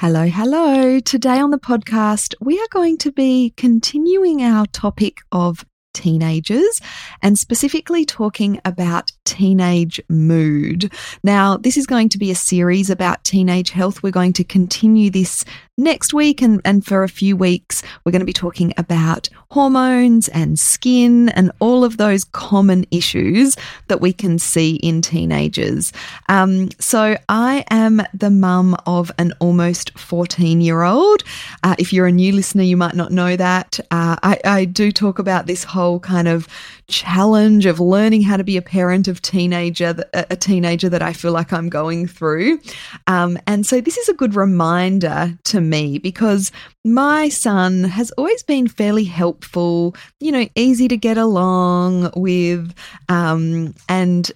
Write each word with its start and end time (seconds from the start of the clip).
Hello, 0.00 0.28
hello. 0.28 1.00
Today 1.00 1.40
on 1.40 1.50
the 1.50 1.58
podcast, 1.58 2.32
we 2.40 2.56
are 2.56 2.68
going 2.70 2.98
to 2.98 3.10
be 3.10 3.52
continuing 3.56 4.40
our 4.44 4.64
topic 4.66 5.16
of 5.32 5.66
teenagers 5.92 6.80
and 7.20 7.36
specifically 7.36 8.04
talking 8.04 8.60
about 8.64 9.10
teenage 9.28 10.00
mood. 10.08 10.90
Now, 11.22 11.58
this 11.58 11.76
is 11.76 11.86
going 11.86 12.08
to 12.08 12.18
be 12.18 12.30
a 12.30 12.34
series 12.34 12.88
about 12.88 13.22
teenage 13.24 13.70
health. 13.70 14.02
We're 14.02 14.10
going 14.10 14.32
to 14.32 14.44
continue 14.44 15.10
this 15.10 15.44
next 15.76 16.14
week 16.14 16.40
and, 16.40 16.62
and 16.64 16.84
for 16.84 17.04
a 17.04 17.08
few 17.08 17.36
weeks. 17.36 17.82
We're 18.02 18.12
going 18.12 18.20
to 18.20 18.26
be 18.26 18.32
talking 18.32 18.72
about 18.78 19.28
hormones 19.50 20.28
and 20.28 20.58
skin 20.58 21.28
and 21.28 21.52
all 21.60 21.84
of 21.84 21.98
those 21.98 22.24
common 22.24 22.86
issues 22.90 23.54
that 23.88 24.00
we 24.00 24.14
can 24.14 24.38
see 24.38 24.76
in 24.76 25.02
teenagers. 25.02 25.92
Um, 26.30 26.70
so, 26.80 27.18
I 27.28 27.66
am 27.70 28.00
the 28.14 28.30
mum 28.30 28.76
of 28.86 29.12
an 29.18 29.34
almost 29.40 29.96
14 29.98 30.62
year 30.62 30.82
old. 30.82 31.22
Uh, 31.62 31.76
if 31.78 31.92
you're 31.92 32.06
a 32.06 32.12
new 32.12 32.32
listener, 32.32 32.62
you 32.62 32.78
might 32.78 32.94
not 32.94 33.12
know 33.12 33.36
that. 33.36 33.78
Uh, 33.90 34.16
I, 34.22 34.40
I 34.44 34.64
do 34.64 34.90
talk 34.90 35.18
about 35.18 35.46
this 35.46 35.64
whole 35.64 36.00
kind 36.00 36.28
of 36.28 36.48
challenge 36.88 37.66
of 37.66 37.78
learning 37.78 38.22
how 38.22 38.36
to 38.36 38.44
be 38.44 38.56
a 38.56 38.62
parent 38.62 39.08
of 39.08 39.20
teenager, 39.20 39.94
a 40.14 40.36
teenager 40.36 40.88
that 40.88 41.02
I 41.02 41.12
feel 41.12 41.32
like 41.32 41.52
I'm 41.52 41.68
going 41.68 42.06
through. 42.06 42.60
Um, 43.06 43.38
and 43.46 43.66
so 43.66 43.80
this 43.80 43.98
is 43.98 44.08
a 44.08 44.14
good 44.14 44.34
reminder 44.34 45.38
to 45.44 45.60
me 45.60 45.98
because 45.98 46.50
my 46.84 47.28
son 47.28 47.84
has 47.84 48.10
always 48.12 48.42
been 48.42 48.68
fairly 48.68 49.04
helpful, 49.04 49.94
you 50.18 50.32
know, 50.32 50.48
easy 50.54 50.88
to 50.88 50.96
get 50.96 51.18
along 51.18 52.10
with, 52.16 52.74
um, 53.08 53.74
and 53.88 54.32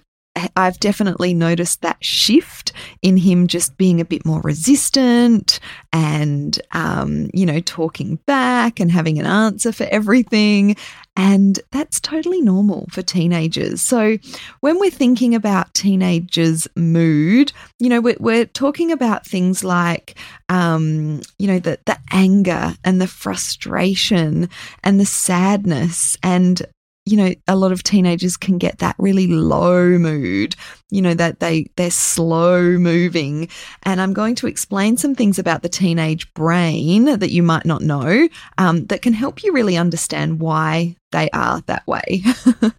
I've 0.55 0.79
definitely 0.79 1.33
noticed 1.33 1.81
that 1.81 2.03
shift 2.03 2.73
in 3.01 3.17
him 3.17 3.47
just 3.47 3.77
being 3.77 4.01
a 4.01 4.05
bit 4.05 4.25
more 4.25 4.41
resistant 4.41 5.59
and, 5.91 6.59
um, 6.71 7.29
you 7.33 7.45
know, 7.45 7.59
talking 7.59 8.15
back 8.25 8.79
and 8.79 8.91
having 8.91 9.19
an 9.19 9.27
answer 9.27 9.71
for 9.71 9.83
everything. 9.91 10.75
And 11.15 11.59
that's 11.71 11.99
totally 11.99 12.41
normal 12.41 12.87
for 12.89 13.03
teenagers. 13.03 13.81
So, 13.83 14.17
when 14.61 14.79
we're 14.79 14.89
thinking 14.89 15.35
about 15.35 15.73
teenagers' 15.75 16.67
mood, 16.75 17.53
you 17.77 17.89
know, 17.89 18.01
we're, 18.01 18.17
we're 18.19 18.45
talking 18.45 18.91
about 18.91 19.23
things 19.23 19.63
like, 19.63 20.15
um, 20.49 21.21
you 21.37 21.45
know, 21.45 21.59
the, 21.59 21.77
the 21.85 21.99
anger 22.11 22.73
and 22.83 22.99
the 22.99 23.05
frustration 23.07 24.49
and 24.83 24.99
the 24.99 25.05
sadness 25.05 26.17
and 26.23 26.63
you 27.05 27.17
know 27.17 27.33
a 27.47 27.55
lot 27.55 27.71
of 27.71 27.83
teenagers 27.83 28.37
can 28.37 28.57
get 28.57 28.79
that 28.79 28.95
really 28.97 29.27
low 29.27 29.97
mood 29.97 30.55
you 30.89 31.01
know 31.01 31.13
that 31.13 31.39
they 31.39 31.67
they're 31.75 31.91
slow 31.91 32.77
moving. 32.77 33.49
And 33.83 33.99
i'm 33.99 34.13
going 34.13 34.35
to 34.35 34.47
explain 34.47 34.97
some 34.97 35.15
things 35.15 35.39
about 35.39 35.61
the 35.63 35.69
teenage 35.69 36.33
brain 36.33 37.05
that 37.05 37.31
you 37.31 37.43
might 37.43 37.65
not 37.65 37.81
know 37.81 38.27
um, 38.57 38.85
that 38.85 39.01
can 39.01 39.13
help 39.13 39.43
you 39.43 39.53
really 39.53 39.77
understand 39.77 40.39
why 40.39 40.95
they 41.13 41.29
are 41.31 41.61
that 41.67 41.87
way. 41.87 42.21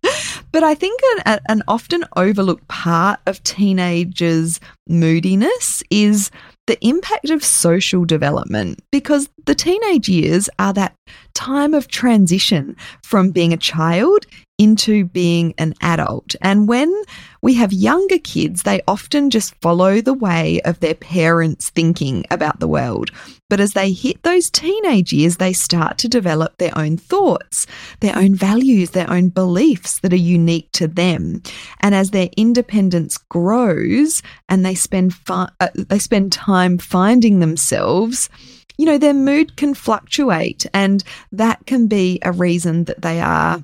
But 0.55 0.62
i 0.62 0.72
think 0.72 1.00
an, 1.27 1.41
an 1.49 1.62
often 1.67 2.05
overlooked 2.15 2.69
part 2.69 3.19
of 3.27 3.43
teenagers 3.43 4.61
moodiness 4.89 5.83
is 5.91 6.31
the 6.69 6.78
impact 6.87 7.31
of 7.31 7.43
social 7.43 8.05
development 8.05 8.81
because 8.93 9.28
the 9.47 9.56
teenage 9.56 10.09
years 10.09 10.49
are 10.61 10.72
that 10.72 10.95
time 11.34 11.75
of 11.75 11.89
transition 11.89 12.77
from 13.03 13.33
being 13.33 13.53
a 13.53 13.56
child 13.56 14.27
into 14.59 15.04
being 15.06 15.53
an 15.59 15.74
adult. 15.80 16.34
And 16.41 16.68
when 16.68 16.92
we 17.42 17.54
have 17.54 17.72
younger 17.72 18.18
kids, 18.18 18.62
they 18.62 18.80
often 18.86 19.30
just 19.30 19.54
follow 19.60 20.01
the 20.01 20.15
way 20.15 20.60
of 20.62 20.80
their 20.80 20.95
parents' 20.95 21.71
thinking 21.71 22.24
about 22.30 22.60
the 22.60 22.68
world. 22.68 23.10
But 23.51 23.60
as 23.60 23.72
they 23.72 23.92
hit 23.92 24.22
those 24.22 24.51
teenage 24.51 25.12
years, 25.12 25.36
they 25.36 25.53
start 25.53 25.98
to 25.98 26.09
develop 26.09 26.56
their 26.59 26.77
own 26.78 26.97
thoughts, 26.97 27.66
their 28.01 28.16
own 28.16 28.34
values, 28.34 28.91
their 28.91 29.10
own 29.10 29.28
beliefs 29.28 30.01
that 30.01 30.12
are 30.12 30.16
unique 30.16 30.71
to 30.72 30.86
them. 30.86 31.42
And 31.80 31.95
as 31.95 32.10
their 32.10 32.30
independence 32.36 33.18
grows 33.18 34.22
and 34.48 34.65
they 34.65 34.74
spend 34.74 35.15
fi- 35.15 35.51
uh, 35.60 35.68
they 35.74 35.98
spend 35.98 36.33
time 36.33 36.78
finding 36.78 37.41
themselves, 37.41 38.30
you 38.78 38.86
know, 38.86 38.98
their 38.98 39.15
mood 39.15 39.56
can 39.56 39.74
fluctuate 39.74 40.66
and 40.72 41.04
that 41.33 41.66
can 41.66 41.86
be 41.86 42.18
a 42.22 42.33
reason 42.33 42.84
that 42.84 43.03
they 43.03 43.21
are 43.21 43.62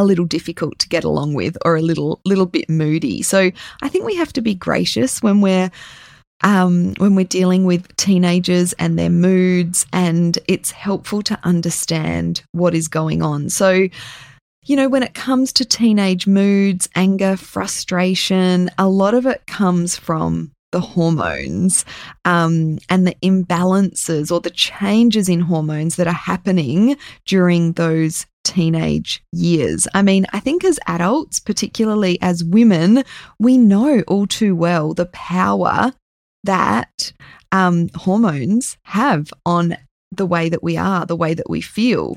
a 0.00 0.04
little 0.04 0.24
difficult 0.24 0.78
to 0.80 0.88
get 0.88 1.04
along 1.04 1.34
with 1.34 1.56
or 1.64 1.76
a 1.76 1.82
little 1.82 2.20
little 2.24 2.46
bit 2.46 2.68
moody. 2.68 3.22
So 3.22 3.50
I 3.82 3.88
think 3.88 4.04
we 4.04 4.16
have 4.16 4.32
to 4.34 4.40
be 4.40 4.54
gracious 4.54 5.22
when 5.22 5.40
we're 5.40 5.70
um, 6.42 6.94
when 6.94 7.14
we're 7.14 7.24
dealing 7.24 7.66
with 7.66 7.94
teenagers 7.96 8.72
and 8.74 8.98
their 8.98 9.10
moods, 9.10 9.86
and 9.92 10.38
it's 10.48 10.70
helpful 10.70 11.22
to 11.22 11.38
understand 11.44 12.42
what 12.52 12.74
is 12.74 12.88
going 12.88 13.22
on. 13.22 13.50
So 13.50 13.88
you 14.64 14.76
know, 14.76 14.88
when 14.88 15.02
it 15.02 15.14
comes 15.14 15.52
to 15.54 15.64
teenage 15.64 16.26
moods, 16.26 16.88
anger, 16.94 17.36
frustration, 17.36 18.70
a 18.78 18.88
lot 18.88 19.14
of 19.14 19.26
it 19.26 19.46
comes 19.46 19.96
from 19.96 20.52
the 20.72 20.80
hormones 20.80 21.84
um, 22.24 22.78
and 22.88 23.06
the 23.06 23.16
imbalances 23.22 24.30
or 24.30 24.40
the 24.40 24.50
changes 24.50 25.28
in 25.28 25.40
hormones 25.40 25.96
that 25.96 26.06
are 26.06 26.12
happening 26.12 26.96
during 27.26 27.72
those 27.72 28.26
teenage 28.44 29.22
years. 29.32 29.86
I 29.94 30.02
mean, 30.02 30.26
I 30.32 30.40
think 30.40 30.64
as 30.64 30.78
adults, 30.86 31.40
particularly 31.40 32.18
as 32.22 32.44
women, 32.44 33.04
we 33.38 33.58
know 33.58 34.02
all 34.08 34.26
too 34.26 34.56
well 34.56 34.94
the 34.94 35.06
power 35.06 35.92
that 36.44 37.12
um, 37.52 37.88
hormones 37.94 38.78
have 38.84 39.32
on 39.44 39.76
the 40.12 40.26
way 40.26 40.48
that 40.48 40.62
we 40.62 40.76
are, 40.76 41.06
the 41.06 41.16
way 41.16 41.34
that 41.34 41.48
we 41.48 41.60
feel. 41.60 42.16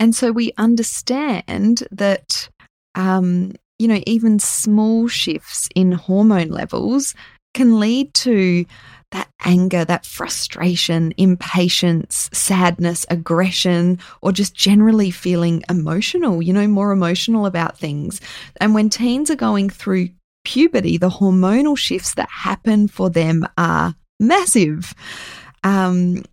And 0.00 0.14
so 0.14 0.32
we 0.32 0.52
understand 0.56 1.86
that, 1.90 2.48
um, 2.94 3.52
you 3.78 3.88
know, 3.88 4.00
even 4.06 4.38
small 4.38 5.08
shifts 5.08 5.68
in 5.74 5.92
hormone 5.92 6.48
levels 6.48 7.14
can 7.54 7.80
lead 7.80 8.14
to 8.14 8.64
that 9.12 9.28
anger, 9.44 9.84
that 9.84 10.04
frustration, 10.04 11.12
impatience, 11.16 12.28
sadness, 12.32 13.06
aggression, 13.08 13.98
or 14.20 14.32
just 14.32 14.54
generally 14.54 15.10
feeling 15.10 15.62
emotional, 15.70 16.42
you 16.42 16.52
know, 16.52 16.66
more 16.66 16.92
emotional 16.92 17.46
about 17.46 17.78
things. 17.78 18.20
And 18.60 18.74
when 18.74 18.90
teens 18.90 19.30
are 19.30 19.36
going 19.36 19.70
through 19.70 20.10
puberty, 20.44 20.98
the 20.98 21.10
hormonal 21.10 21.76
shifts 21.76 22.14
that 22.14 22.28
happen 22.28 22.88
for 22.88 23.10
them 23.10 23.46
are 23.56 23.94
massive. 24.20 24.94
Um, 25.64 26.24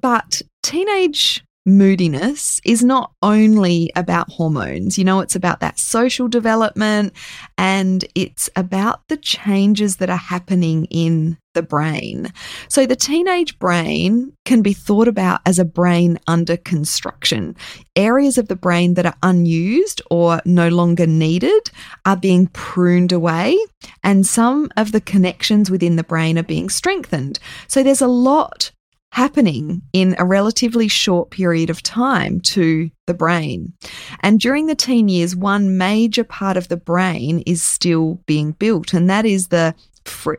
but 0.00 0.42
teenage 0.62 1.44
moodiness 1.66 2.60
is 2.64 2.84
not 2.84 3.12
only 3.22 3.90
about 3.96 4.30
hormones. 4.30 4.98
You 4.98 5.04
know, 5.04 5.20
it's 5.20 5.36
about 5.36 5.60
that 5.60 5.78
social 5.78 6.28
development 6.28 7.14
and 7.56 8.04
it's 8.14 8.50
about 8.56 9.06
the 9.08 9.16
changes 9.16 9.96
that 9.96 10.10
are 10.10 10.16
happening 10.16 10.84
in 10.86 11.38
the 11.54 11.62
brain. 11.62 12.32
So, 12.68 12.84
the 12.84 12.96
teenage 12.96 13.58
brain 13.58 14.32
can 14.44 14.60
be 14.60 14.72
thought 14.72 15.08
about 15.08 15.40
as 15.46 15.58
a 15.58 15.64
brain 15.64 16.18
under 16.26 16.56
construction. 16.56 17.56
Areas 17.96 18.36
of 18.38 18.48
the 18.48 18.56
brain 18.56 18.94
that 18.94 19.06
are 19.06 19.16
unused 19.22 20.02
or 20.10 20.42
no 20.44 20.68
longer 20.68 21.06
needed 21.06 21.70
are 22.04 22.16
being 22.16 22.48
pruned 22.48 23.12
away, 23.12 23.56
and 24.02 24.26
some 24.26 24.68
of 24.76 24.92
the 24.92 25.00
connections 25.00 25.70
within 25.70 25.96
the 25.96 26.04
brain 26.04 26.38
are 26.38 26.42
being 26.42 26.68
strengthened. 26.68 27.38
So, 27.68 27.82
there's 27.82 28.02
a 28.02 28.08
lot 28.08 28.72
happening 29.14 29.80
in 29.92 30.16
a 30.18 30.24
relatively 30.24 30.88
short 30.88 31.30
period 31.30 31.70
of 31.70 31.80
time 31.84 32.40
to 32.40 32.90
the 33.06 33.14
brain. 33.14 33.72
And 34.20 34.40
during 34.40 34.66
the 34.66 34.74
teen 34.74 35.08
years, 35.08 35.36
one 35.36 35.78
major 35.78 36.24
part 36.24 36.56
of 36.56 36.66
the 36.66 36.76
brain 36.76 37.38
is 37.46 37.62
still 37.62 38.18
being 38.26 38.52
built, 38.52 38.92
and 38.92 39.08
that 39.08 39.24
is 39.24 39.48
the 39.48 39.74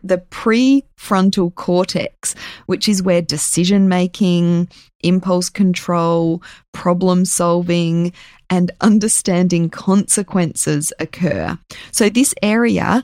the 0.03 0.21
prefrontal 0.29 1.55
cortex, 1.55 2.35
which 2.67 2.87
is 2.87 3.01
where 3.01 3.21
decision 3.21 3.89
making, 3.89 4.69
impulse 4.99 5.49
control, 5.49 6.43
problem 6.71 7.25
solving, 7.25 8.13
and 8.51 8.69
understanding 8.81 9.69
consequences 9.69 10.93
occur. 10.99 11.57
So, 11.91 12.09
this 12.09 12.35
area 12.43 13.03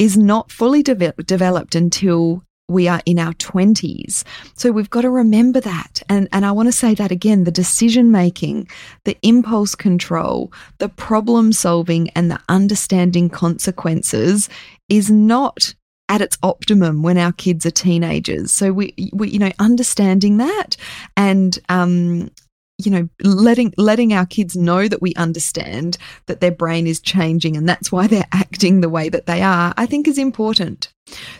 is 0.00 0.16
not 0.16 0.50
fully 0.50 0.82
de- 0.82 1.12
developed 1.24 1.76
until 1.76 2.42
we 2.72 2.88
are 2.88 3.00
in 3.06 3.18
our 3.18 3.32
20s. 3.34 4.24
So 4.54 4.72
we've 4.72 4.90
got 4.90 5.02
to 5.02 5.10
remember 5.10 5.60
that. 5.60 6.02
And, 6.08 6.28
and 6.32 6.44
I 6.44 6.52
want 6.52 6.68
to 6.68 6.72
say 6.72 6.94
that 6.94 7.12
again 7.12 7.44
the 7.44 7.50
decision 7.50 8.10
making, 8.10 8.68
the 9.04 9.16
impulse 9.22 9.74
control, 9.74 10.52
the 10.78 10.88
problem 10.88 11.52
solving, 11.52 12.10
and 12.10 12.30
the 12.30 12.40
understanding 12.48 13.28
consequences 13.28 14.48
is 14.88 15.10
not 15.10 15.74
at 16.08 16.20
its 16.20 16.36
optimum 16.42 17.02
when 17.02 17.16
our 17.16 17.32
kids 17.32 17.64
are 17.64 17.70
teenagers. 17.70 18.52
So 18.52 18.72
we, 18.72 18.94
we 19.12 19.30
you 19.30 19.38
know, 19.38 19.52
understanding 19.58 20.38
that 20.38 20.76
and 21.16 21.58
um, 21.68 22.30
you 22.78 22.90
know 22.90 23.08
letting 23.22 23.72
letting 23.76 24.12
our 24.12 24.26
kids 24.26 24.56
know 24.56 24.88
that 24.88 25.02
we 25.02 25.14
understand 25.14 25.98
that 26.26 26.40
their 26.40 26.50
brain 26.50 26.86
is 26.86 27.00
changing 27.00 27.56
and 27.56 27.68
that's 27.68 27.92
why 27.92 28.06
they're 28.06 28.26
acting 28.32 28.80
the 28.80 28.88
way 28.88 29.08
that 29.08 29.26
they 29.26 29.42
are 29.42 29.72
i 29.76 29.86
think 29.86 30.08
is 30.08 30.18
important 30.18 30.92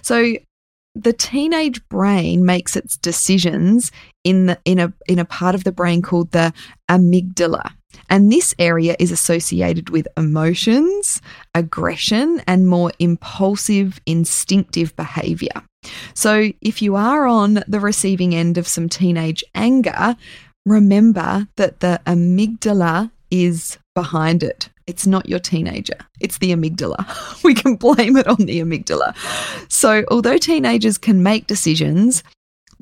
so 0.02 0.34
the 0.94 1.12
teenage 1.12 1.86
brain 1.88 2.44
makes 2.44 2.76
its 2.76 2.96
decisions 2.96 3.90
in 4.24 4.46
the, 4.46 4.58
in 4.64 4.78
a 4.78 4.92
in 5.08 5.18
a 5.18 5.24
part 5.24 5.54
of 5.54 5.64
the 5.64 5.72
brain 5.72 6.02
called 6.02 6.30
the 6.32 6.52
amygdala. 6.90 7.72
And 8.08 8.30
this 8.30 8.54
area 8.58 8.96
is 8.98 9.10
associated 9.10 9.90
with 9.90 10.08
emotions, 10.16 11.20
aggression, 11.54 12.42
and 12.46 12.66
more 12.66 12.92
impulsive, 12.98 14.00
instinctive 14.06 14.94
behavior. 14.96 15.62
So, 16.14 16.52
if 16.60 16.82
you 16.82 16.96
are 16.96 17.26
on 17.26 17.64
the 17.66 17.80
receiving 17.80 18.34
end 18.34 18.58
of 18.58 18.68
some 18.68 18.88
teenage 18.88 19.42
anger, 19.54 20.16
remember 20.64 21.48
that 21.56 21.80
the 21.80 22.00
amygdala 22.06 23.10
is 23.30 23.78
behind 23.94 24.42
it. 24.42 24.68
It's 24.86 25.06
not 25.06 25.28
your 25.28 25.38
teenager, 25.38 25.96
it's 26.20 26.38
the 26.38 26.52
amygdala. 26.52 27.42
We 27.44 27.54
can 27.54 27.76
blame 27.76 28.16
it 28.16 28.26
on 28.26 28.36
the 28.36 28.60
amygdala. 28.60 29.14
So, 29.70 30.04
although 30.10 30.38
teenagers 30.38 30.96
can 30.98 31.22
make 31.22 31.46
decisions, 31.46 32.22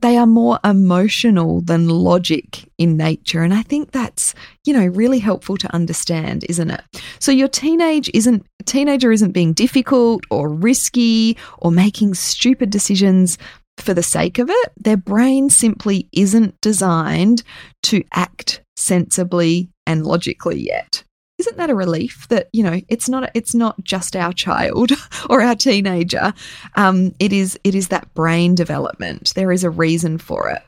they 0.01 0.17
are 0.17 0.27
more 0.27 0.59
emotional 0.65 1.61
than 1.61 1.89
logic 1.89 2.71
in 2.79 2.97
nature. 2.97 3.43
And 3.43 3.53
I 3.53 3.63
think 3.63 3.91
that's, 3.91 4.35
you 4.65 4.73
know, 4.73 4.87
really 4.87 5.19
helpful 5.19 5.57
to 5.59 5.75
understand, 5.75 6.45
isn't 6.49 6.71
it? 6.71 6.83
So 7.19 7.33
your 7.33 7.49
teenage 7.49 8.11
isn't 8.15 8.47
teenager 8.65 9.13
isn't 9.13 9.33
being 9.33 9.53
difficult 9.53 10.25
or 10.31 10.49
risky 10.49 11.37
or 11.59 11.71
making 11.71 12.15
stupid 12.15 12.71
decisions 12.71 13.37
for 13.79 13.95
the 13.95 14.03
sake 14.03 14.39
of 14.39 14.49
it. 14.51 14.73
Their 14.77 14.97
brain 14.97 15.51
simply 15.51 16.09
isn't 16.13 16.61
designed 16.61 17.43
to 17.85 18.03
act 18.13 18.60
sensibly 18.77 19.71
and 19.87 20.07
logically 20.07 20.61
yet. 20.61 21.05
Isn't 21.39 21.57
that 21.57 21.71
a 21.71 21.75
relief 21.75 22.29
that 22.29 22.49
you 22.53 22.63
know 22.63 22.83
it's 22.89 23.09
not 23.09 23.31
it's 23.35 23.55
not 23.55 23.83
just 23.83 24.15
our 24.15 24.33
child 24.33 24.93
or 25.31 25.41
our 25.43 25.55
teenager. 25.55 26.35
Um, 26.75 27.15
it 27.19 27.33
is 27.33 27.59
it 27.65 27.75
is 27.75 27.89
that 27.89 28.13
brain 28.15 28.55
development. 28.55 29.33
There 29.35 29.51
is 29.51 29.65
a 29.65 29.71
reason 29.71 30.19
for 30.19 30.51
it. 30.51 30.63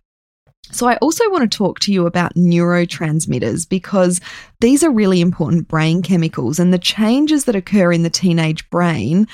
So, 0.70 0.88
I 0.88 0.96
also 0.96 1.28
want 1.30 1.50
to 1.50 1.56
talk 1.56 1.80
to 1.80 1.92
you 1.92 2.06
about 2.06 2.34
neurotransmitters 2.34 3.68
because 3.68 4.20
these 4.60 4.82
are 4.82 4.90
really 4.90 5.20
important 5.20 5.68
brain 5.68 6.00
chemicals, 6.00 6.58
and 6.58 6.72
the 6.72 6.78
changes 6.78 7.44
that 7.44 7.56
occur 7.56 7.92
in 7.92 8.04
the 8.04 8.10
teenage 8.10 8.68
brain 8.70 9.28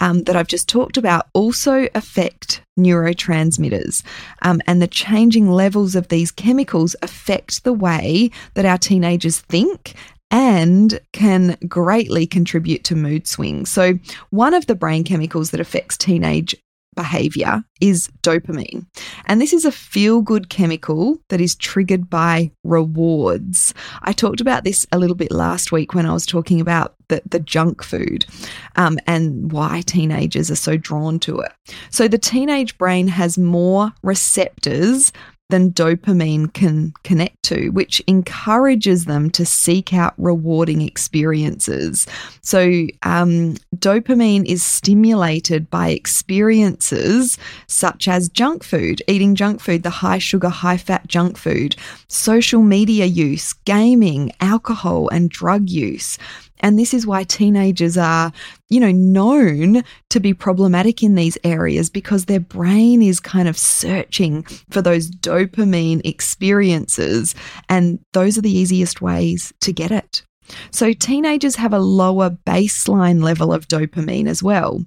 um, 0.00 0.22
that 0.24 0.36
I've 0.36 0.48
just 0.48 0.68
talked 0.68 0.96
about 0.96 1.28
also 1.32 1.88
affect 1.94 2.60
neurotransmitters. 2.78 4.02
Um, 4.42 4.60
and 4.66 4.80
the 4.80 4.86
changing 4.86 5.50
levels 5.50 5.94
of 5.94 6.08
these 6.08 6.30
chemicals 6.30 6.94
affect 7.02 7.64
the 7.64 7.72
way 7.72 8.30
that 8.54 8.66
our 8.66 8.78
teenagers 8.78 9.40
think 9.40 9.94
and 10.30 10.98
can 11.12 11.56
greatly 11.68 12.26
contribute 12.26 12.84
to 12.84 12.96
mood 12.96 13.26
swings. 13.26 13.70
So, 13.70 13.98
one 14.30 14.54
of 14.54 14.66
the 14.66 14.74
brain 14.74 15.04
chemicals 15.04 15.50
that 15.50 15.60
affects 15.60 15.96
teenage 15.96 16.54
behavior 16.96 17.62
is 17.80 18.08
dopamine. 18.22 18.86
And 19.26 19.40
this 19.40 19.52
is 19.52 19.64
a 19.64 19.70
feel 19.70 20.22
good 20.22 20.48
chemical 20.48 21.18
that 21.28 21.40
is 21.40 21.54
triggered 21.54 22.10
by 22.10 22.50
rewards. 22.64 23.72
I 24.02 24.12
talked 24.12 24.40
about 24.40 24.64
this 24.64 24.86
a 24.90 24.98
little 24.98 25.14
bit 25.14 25.30
last 25.30 25.70
week 25.70 25.94
when 25.94 26.06
I 26.06 26.12
was 26.12 26.26
talking 26.26 26.60
about 26.60 26.94
the, 27.08 27.22
the 27.24 27.38
junk 27.38 27.84
food 27.84 28.26
um, 28.74 28.98
and 29.06 29.52
why 29.52 29.82
teenagers 29.86 30.50
are 30.50 30.56
so 30.56 30.76
drawn 30.76 31.20
to 31.20 31.38
it. 31.38 31.52
So, 31.90 32.08
the 32.08 32.18
teenage 32.18 32.76
brain 32.78 33.06
has 33.08 33.38
more 33.38 33.92
receptors 34.02 35.12
than 35.48 35.70
dopamine 35.70 36.52
can 36.52 36.92
connect 37.04 37.42
to, 37.44 37.68
which 37.70 38.02
encourages 38.08 39.04
them 39.04 39.30
to 39.30 39.46
seek 39.46 39.94
out 39.94 40.14
rewarding 40.18 40.82
experiences. 40.82 42.06
So, 42.40 42.86
um, 43.04 43.54
dopamine 43.76 44.44
is 44.44 44.64
stimulated 44.64 45.70
by 45.70 45.90
experiences 45.90 47.38
such 47.68 48.08
as 48.08 48.28
junk 48.28 48.64
food, 48.64 49.02
eating 49.06 49.36
junk 49.36 49.60
food, 49.60 49.84
the 49.84 49.90
high 49.90 50.18
sugar, 50.18 50.48
high 50.48 50.78
fat 50.78 51.06
junk 51.06 51.38
food, 51.38 51.76
social 52.08 52.62
media 52.62 53.04
use, 53.04 53.52
gaming, 53.52 54.32
alcohol, 54.40 55.08
and 55.08 55.30
drug 55.30 55.70
use. 55.70 56.18
And 56.60 56.78
this 56.78 56.94
is 56.94 57.06
why 57.06 57.24
teenagers 57.24 57.96
are, 57.96 58.32
you 58.68 58.80
know, 58.80 58.92
known 58.92 59.82
to 60.10 60.20
be 60.20 60.34
problematic 60.34 61.02
in 61.02 61.14
these 61.14 61.38
areas 61.44 61.90
because 61.90 62.24
their 62.24 62.40
brain 62.40 63.02
is 63.02 63.20
kind 63.20 63.48
of 63.48 63.58
searching 63.58 64.42
for 64.70 64.82
those 64.82 65.10
dopamine 65.10 66.00
experiences. 66.04 67.34
And 67.68 67.98
those 68.12 68.38
are 68.38 68.42
the 68.42 68.56
easiest 68.56 69.00
ways 69.00 69.52
to 69.60 69.72
get 69.72 69.90
it. 69.90 70.22
So, 70.70 70.92
teenagers 70.92 71.56
have 71.56 71.72
a 71.72 71.80
lower 71.80 72.30
baseline 72.30 73.22
level 73.22 73.52
of 73.52 73.66
dopamine 73.66 74.28
as 74.28 74.42
well. 74.42 74.84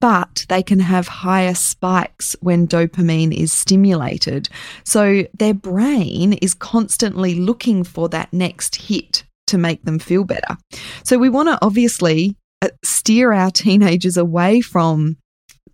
but 0.00 0.46
they 0.48 0.62
can 0.62 0.78
have 0.78 1.08
higher 1.08 1.54
spikes 1.54 2.36
when 2.40 2.68
dopamine 2.68 3.36
is 3.36 3.52
stimulated. 3.52 4.48
So 4.84 5.24
their 5.36 5.54
brain 5.54 6.34
is 6.34 6.54
constantly 6.54 7.34
looking 7.34 7.84
for 7.84 8.08
that 8.10 8.32
next 8.32 8.76
hit 8.76 9.24
to 9.48 9.58
make 9.58 9.82
them 9.84 9.98
feel 9.98 10.24
better. 10.24 10.56
So 11.04 11.18
we 11.18 11.28
want 11.28 11.48
to 11.48 11.58
obviously 11.62 12.36
uh, 12.62 12.68
steer 12.84 13.32
our 13.32 13.50
teenagers 13.50 14.16
away 14.16 14.60
from 14.60 15.16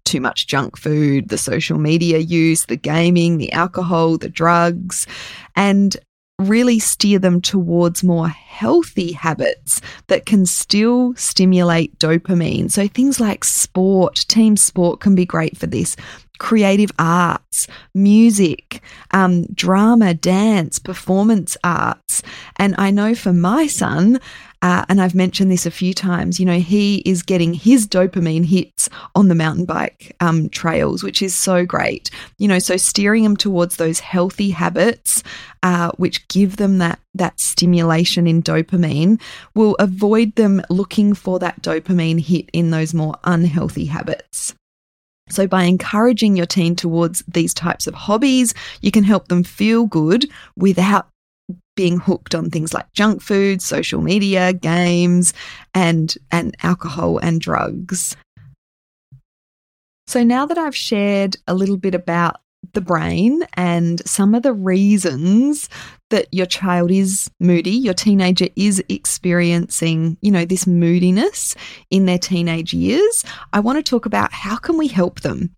too 0.04 0.20
much 0.20 0.46
junk 0.46 0.76
food, 0.76 1.28
the 1.28 1.38
social 1.38 1.78
media 1.78 2.18
use, 2.18 2.66
the 2.66 2.76
gaming, 2.76 3.38
the 3.38 3.52
alcohol, 3.52 4.18
the 4.18 4.28
drugs, 4.28 5.06
and 5.56 5.96
really 6.38 6.78
steer 6.78 7.18
them 7.18 7.40
towards 7.40 8.02
more 8.02 8.28
healthy 8.28 9.12
habits 9.12 9.80
that 10.08 10.26
can 10.26 10.44
still 10.44 11.14
stimulate 11.14 11.96
dopamine. 11.98 12.70
So, 12.70 12.88
things 12.88 13.20
like 13.20 13.44
sport, 13.44 14.16
team 14.28 14.56
sport 14.56 15.00
can 15.00 15.14
be 15.14 15.24
great 15.24 15.56
for 15.56 15.66
this. 15.66 15.96
Creative 16.38 16.90
arts, 16.98 17.66
music, 17.94 18.82
um, 19.12 19.44
drama, 19.54 20.14
dance, 20.14 20.78
performance 20.78 21.56
arts. 21.62 22.22
And 22.56 22.74
I 22.76 22.90
know 22.90 23.14
for 23.14 23.32
my 23.32 23.66
son, 23.66 24.20
uh, 24.64 24.82
and 24.88 24.98
I've 24.98 25.14
mentioned 25.14 25.52
this 25.52 25.66
a 25.66 25.70
few 25.70 25.92
times, 25.92 26.40
you 26.40 26.46
know, 26.46 26.58
he 26.58 27.02
is 27.04 27.22
getting 27.22 27.52
his 27.52 27.86
dopamine 27.86 28.46
hits 28.46 28.88
on 29.14 29.28
the 29.28 29.34
mountain 29.34 29.66
bike 29.66 30.16
um, 30.20 30.48
trails, 30.48 31.02
which 31.02 31.20
is 31.20 31.34
so 31.34 31.66
great. 31.66 32.10
You 32.38 32.48
know, 32.48 32.58
so 32.58 32.78
steering 32.78 33.24
them 33.24 33.36
towards 33.36 33.76
those 33.76 34.00
healthy 34.00 34.48
habits, 34.50 35.22
uh, 35.62 35.90
which 35.98 36.26
give 36.28 36.56
them 36.56 36.78
that 36.78 36.98
that 37.14 37.38
stimulation 37.38 38.26
in 38.26 38.42
dopamine, 38.42 39.20
will 39.54 39.76
avoid 39.78 40.34
them 40.36 40.62
looking 40.70 41.12
for 41.12 41.38
that 41.40 41.60
dopamine 41.60 42.20
hit 42.20 42.48
in 42.54 42.70
those 42.70 42.94
more 42.94 43.16
unhealthy 43.24 43.84
habits. 43.84 44.54
So, 45.30 45.46
by 45.46 45.64
encouraging 45.64 46.36
your 46.36 46.46
teen 46.46 46.76
towards 46.76 47.22
these 47.26 47.54
types 47.54 47.86
of 47.86 47.94
hobbies, 47.94 48.52
you 48.82 48.90
can 48.90 49.04
help 49.04 49.28
them 49.28 49.42
feel 49.42 49.86
good 49.86 50.26
without 50.56 51.08
being 51.76 51.98
hooked 51.98 52.34
on 52.34 52.50
things 52.50 52.72
like 52.72 52.92
junk 52.92 53.20
food, 53.20 53.60
social 53.60 54.00
media, 54.00 54.52
games, 54.52 55.32
and, 55.74 56.14
and 56.30 56.54
alcohol 56.62 57.18
and 57.18 57.40
drugs. 57.40 58.16
So 60.06 60.22
now 60.22 60.46
that 60.46 60.58
I've 60.58 60.76
shared 60.76 61.36
a 61.48 61.54
little 61.54 61.78
bit 61.78 61.94
about 61.94 62.36
the 62.72 62.80
brain 62.80 63.42
and 63.54 64.06
some 64.06 64.34
of 64.34 64.42
the 64.42 64.52
reasons 64.52 65.68
that 66.10 66.26
your 66.32 66.46
child 66.46 66.90
is 66.90 67.30
moody, 67.40 67.70
your 67.70 67.94
teenager 67.94 68.46
is 68.56 68.82
experiencing, 68.88 70.16
you 70.20 70.30
know, 70.30 70.44
this 70.44 70.66
moodiness 70.66 71.54
in 71.90 72.06
their 72.06 72.18
teenage 72.18 72.72
years, 72.72 73.24
I 73.52 73.60
want 73.60 73.84
to 73.84 73.88
talk 73.88 74.06
about 74.06 74.32
how 74.32 74.56
can 74.56 74.76
we 74.76 74.86
help 74.86 75.20
them. 75.20 75.50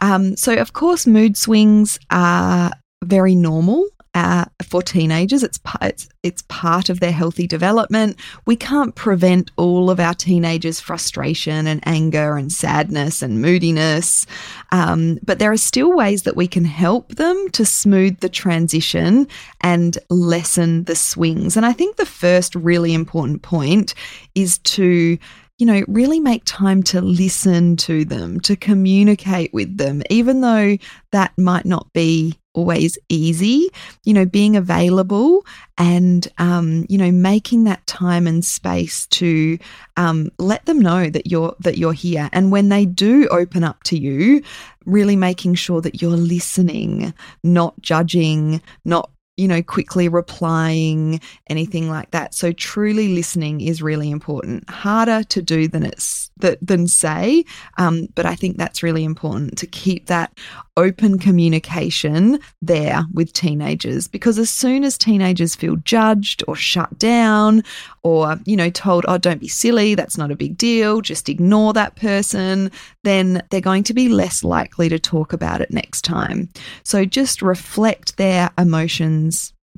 Um, 0.00 0.36
so, 0.36 0.54
of 0.54 0.72
course, 0.72 1.06
mood 1.06 1.36
swings 1.36 1.98
are 2.10 2.70
very 3.02 3.34
normal 3.34 3.86
uh, 4.14 4.44
for 4.62 4.82
teenagers. 4.82 5.42
It's, 5.42 5.58
it's 5.82 6.08
it's 6.22 6.42
part 6.48 6.88
of 6.88 7.00
their 7.00 7.12
healthy 7.12 7.46
development. 7.46 8.16
We 8.46 8.56
can't 8.56 8.94
prevent 8.94 9.50
all 9.56 9.90
of 9.90 10.00
our 10.00 10.14
teenagers' 10.14 10.80
frustration 10.80 11.66
and 11.66 11.80
anger 11.86 12.36
and 12.36 12.52
sadness 12.52 13.22
and 13.22 13.42
moodiness, 13.42 14.26
um, 14.72 15.18
but 15.24 15.38
there 15.38 15.52
are 15.52 15.56
still 15.56 15.92
ways 15.92 16.22
that 16.22 16.36
we 16.36 16.46
can 16.46 16.64
help 16.64 17.16
them 17.16 17.48
to 17.50 17.66
smooth 17.66 18.20
the 18.20 18.28
transition 18.28 19.26
and 19.60 19.98
lessen 20.08 20.84
the 20.84 20.96
swings. 20.96 21.56
And 21.56 21.66
I 21.66 21.72
think 21.72 21.96
the 21.96 22.06
first 22.06 22.54
really 22.54 22.94
important 22.94 23.42
point 23.42 23.94
is 24.34 24.58
to 24.58 25.18
you 25.58 25.66
know, 25.66 25.84
really 25.86 26.18
make 26.18 26.42
time 26.44 26.82
to 26.82 27.00
listen 27.00 27.76
to 27.76 28.04
them, 28.04 28.40
to 28.40 28.56
communicate 28.56 29.54
with 29.54 29.76
them, 29.76 30.02
even 30.10 30.40
though 30.40 30.76
that 31.12 31.32
might 31.38 31.64
not 31.64 31.92
be 31.92 32.36
always 32.54 32.96
easy, 33.08 33.68
you 34.04 34.14
know, 34.14 34.24
being 34.24 34.56
available 34.56 35.44
and, 35.76 36.26
um, 36.38 36.86
you 36.88 36.96
know, 36.96 37.12
making 37.12 37.64
that 37.64 37.86
time 37.86 38.26
and 38.26 38.44
space 38.44 39.06
to 39.08 39.58
um, 39.96 40.30
let 40.38 40.64
them 40.66 40.80
know 40.80 41.10
that 41.10 41.26
you're 41.26 41.54
that 41.60 41.78
you're 41.78 41.92
here. 41.92 42.30
And 42.32 42.50
when 42.50 42.68
they 42.68 42.86
do 42.86 43.28
open 43.28 43.64
up 43.64 43.82
to 43.84 43.98
you, 43.98 44.42
really 44.86 45.16
making 45.16 45.54
sure 45.54 45.80
that 45.80 46.00
you're 46.00 46.12
listening, 46.12 47.12
not 47.42 47.80
judging, 47.80 48.62
not 48.84 49.10
you 49.36 49.48
know, 49.48 49.62
quickly 49.62 50.08
replying, 50.08 51.20
anything 51.48 51.88
like 51.90 52.10
that. 52.12 52.34
So 52.34 52.52
truly 52.52 53.14
listening 53.14 53.60
is 53.60 53.82
really 53.82 54.10
important. 54.10 54.68
Harder 54.70 55.24
to 55.24 55.42
do 55.42 55.66
than 55.66 55.84
it's 55.84 56.30
than 56.36 56.86
say, 56.86 57.44
um, 57.78 58.08
but 58.14 58.26
I 58.26 58.34
think 58.34 58.58
that's 58.58 58.82
really 58.82 59.04
important 59.04 59.56
to 59.58 59.66
keep 59.66 60.06
that 60.06 60.36
open 60.76 61.18
communication 61.18 62.38
there 62.60 63.04
with 63.12 63.32
teenagers 63.32 64.08
because 64.08 64.38
as 64.38 64.50
soon 64.50 64.82
as 64.82 64.98
teenagers 64.98 65.54
feel 65.54 65.76
judged 65.76 66.42
or 66.48 66.56
shut 66.56 66.98
down 66.98 67.62
or 68.02 68.36
you 68.44 68.56
know 68.56 68.68
told 68.70 69.04
oh 69.06 69.16
don't 69.16 69.40
be 69.40 69.46
silly 69.46 69.94
that's 69.94 70.18
not 70.18 70.32
a 70.32 70.36
big 70.36 70.58
deal 70.58 71.00
just 71.00 71.28
ignore 71.28 71.72
that 71.72 71.94
person 71.94 72.72
then 73.04 73.40
they're 73.50 73.60
going 73.60 73.84
to 73.84 73.94
be 73.94 74.08
less 74.08 74.42
likely 74.42 74.88
to 74.88 74.98
talk 74.98 75.32
about 75.32 75.60
it 75.60 75.70
next 75.70 76.02
time 76.02 76.48
so 76.82 77.04
just 77.04 77.40
reflect 77.40 78.16
their 78.16 78.50
emotions 78.58 79.23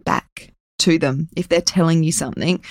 back 0.04 0.52
to 0.78 0.98
them 0.98 1.28
if 1.36 1.48
they're 1.48 1.60
telling 1.60 2.02
you 2.02 2.12
something 2.12 2.62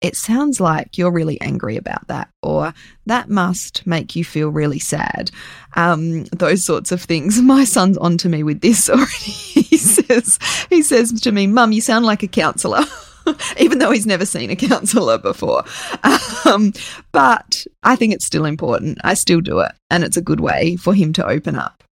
it 0.00 0.16
sounds 0.16 0.60
like 0.60 0.96
you're 0.96 1.10
really 1.10 1.40
angry 1.40 1.76
about 1.76 2.06
that, 2.06 2.28
or 2.42 2.72
that 3.06 3.28
must 3.28 3.86
make 3.86 4.14
you 4.14 4.24
feel 4.24 4.50
really 4.50 4.78
sad. 4.78 5.30
Um, 5.74 6.24
those 6.26 6.64
sorts 6.64 6.92
of 6.92 7.02
things. 7.02 7.40
My 7.42 7.64
son's 7.64 7.98
onto 7.98 8.28
me 8.28 8.42
with 8.42 8.60
this 8.60 8.88
already. 8.90 9.08
he 9.12 9.76
says, 9.76 10.38
he 10.70 10.82
says 10.82 11.20
to 11.20 11.32
me, 11.32 11.46
"Mum, 11.46 11.72
you 11.72 11.80
sound 11.80 12.06
like 12.06 12.22
a 12.22 12.28
counsellor." 12.28 12.84
Even 13.58 13.78
though 13.78 13.90
he's 13.90 14.06
never 14.06 14.24
seen 14.24 14.50
a 14.50 14.56
counsellor 14.56 15.18
before. 15.18 15.62
Um, 16.46 16.72
but 17.12 17.66
I 17.82 17.94
think 17.94 18.14
it's 18.14 18.24
still 18.24 18.46
important. 18.46 18.98
I 19.04 19.12
still 19.12 19.42
do 19.42 19.58
it. 19.60 19.72
And 19.90 20.02
it's 20.02 20.16
a 20.16 20.22
good 20.22 20.40
way 20.40 20.76
for 20.76 20.94
him 20.94 21.12
to 21.14 21.26
open 21.26 21.56
up. 21.56 21.84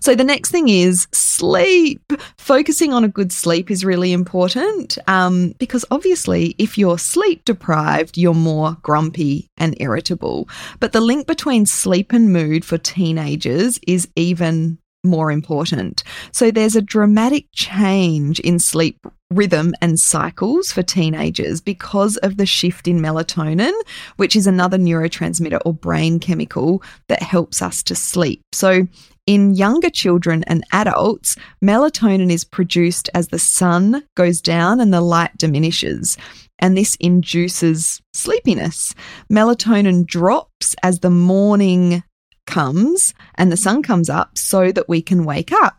So, 0.00 0.14
the 0.14 0.24
next 0.24 0.50
thing 0.50 0.68
is 0.68 1.06
sleep. 1.12 2.12
Focusing 2.38 2.92
on 2.92 3.04
a 3.04 3.08
good 3.08 3.32
sleep 3.32 3.70
is 3.70 3.84
really 3.84 4.12
important 4.12 4.98
um, 5.08 5.54
because 5.58 5.84
obviously, 5.90 6.54
if 6.58 6.76
you're 6.76 6.98
sleep 6.98 7.44
deprived, 7.44 8.18
you're 8.18 8.34
more 8.34 8.76
grumpy 8.82 9.48
and 9.56 9.76
irritable. 9.80 10.48
But 10.80 10.92
the 10.92 11.00
link 11.00 11.26
between 11.26 11.66
sleep 11.66 12.12
and 12.12 12.32
mood 12.32 12.64
for 12.64 12.78
teenagers 12.78 13.78
is 13.86 14.08
even 14.16 14.78
more 15.04 15.32
important. 15.32 16.04
So, 16.32 16.50
there's 16.50 16.76
a 16.76 16.82
dramatic 16.82 17.46
change 17.52 18.40
in 18.40 18.58
sleep 18.58 19.06
rhythm 19.32 19.74
and 19.80 19.98
cycles 19.98 20.70
for 20.72 20.82
teenagers 20.82 21.60
because 21.60 22.16
of 22.18 22.36
the 22.36 22.46
shift 22.46 22.86
in 22.86 23.00
melatonin, 23.00 23.72
which 24.16 24.36
is 24.36 24.46
another 24.46 24.78
neurotransmitter 24.78 25.60
or 25.64 25.74
brain 25.74 26.20
chemical 26.20 26.82
that 27.08 27.22
helps 27.22 27.62
us 27.62 27.82
to 27.84 27.94
sleep. 27.94 28.42
So, 28.52 28.86
in 29.26 29.54
younger 29.54 29.90
children 29.90 30.44
and 30.44 30.64
adults, 30.72 31.36
melatonin 31.64 32.30
is 32.30 32.44
produced 32.44 33.08
as 33.14 33.28
the 33.28 33.38
sun 33.38 34.04
goes 34.16 34.40
down 34.40 34.80
and 34.80 34.92
the 34.92 35.00
light 35.00 35.36
diminishes, 35.36 36.16
and 36.58 36.76
this 36.76 36.96
induces 37.00 38.00
sleepiness. 38.12 38.94
Melatonin 39.30 40.06
drops 40.06 40.74
as 40.82 41.00
the 41.00 41.10
morning 41.10 42.02
comes 42.46 43.14
and 43.36 43.52
the 43.52 43.56
sun 43.56 43.82
comes 43.82 44.10
up 44.10 44.36
so 44.36 44.72
that 44.72 44.88
we 44.88 45.00
can 45.00 45.24
wake 45.24 45.52
up. 45.52 45.76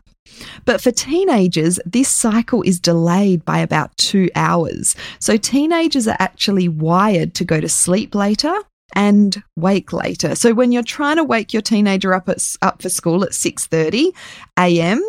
But 0.64 0.80
for 0.80 0.90
teenagers, 0.90 1.78
this 1.84 2.08
cycle 2.08 2.62
is 2.62 2.80
delayed 2.80 3.44
by 3.44 3.58
about 3.58 3.96
two 3.98 4.30
hours. 4.34 4.96
So 5.18 5.36
teenagers 5.36 6.08
are 6.08 6.16
actually 6.18 6.68
wired 6.68 7.34
to 7.34 7.44
go 7.44 7.60
to 7.60 7.68
sleep 7.68 8.14
later 8.14 8.54
and 8.94 9.42
wake 9.56 9.92
later. 9.92 10.34
So 10.34 10.54
when 10.54 10.72
you're 10.72 10.82
trying 10.82 11.16
to 11.16 11.24
wake 11.24 11.52
your 11.52 11.62
teenager 11.62 12.14
up 12.14 12.28
at, 12.28 12.42
up 12.62 12.82
for 12.82 12.88
school 12.88 13.24
at 13.24 13.30
6:30 13.30 14.12
a.m., 14.58 15.02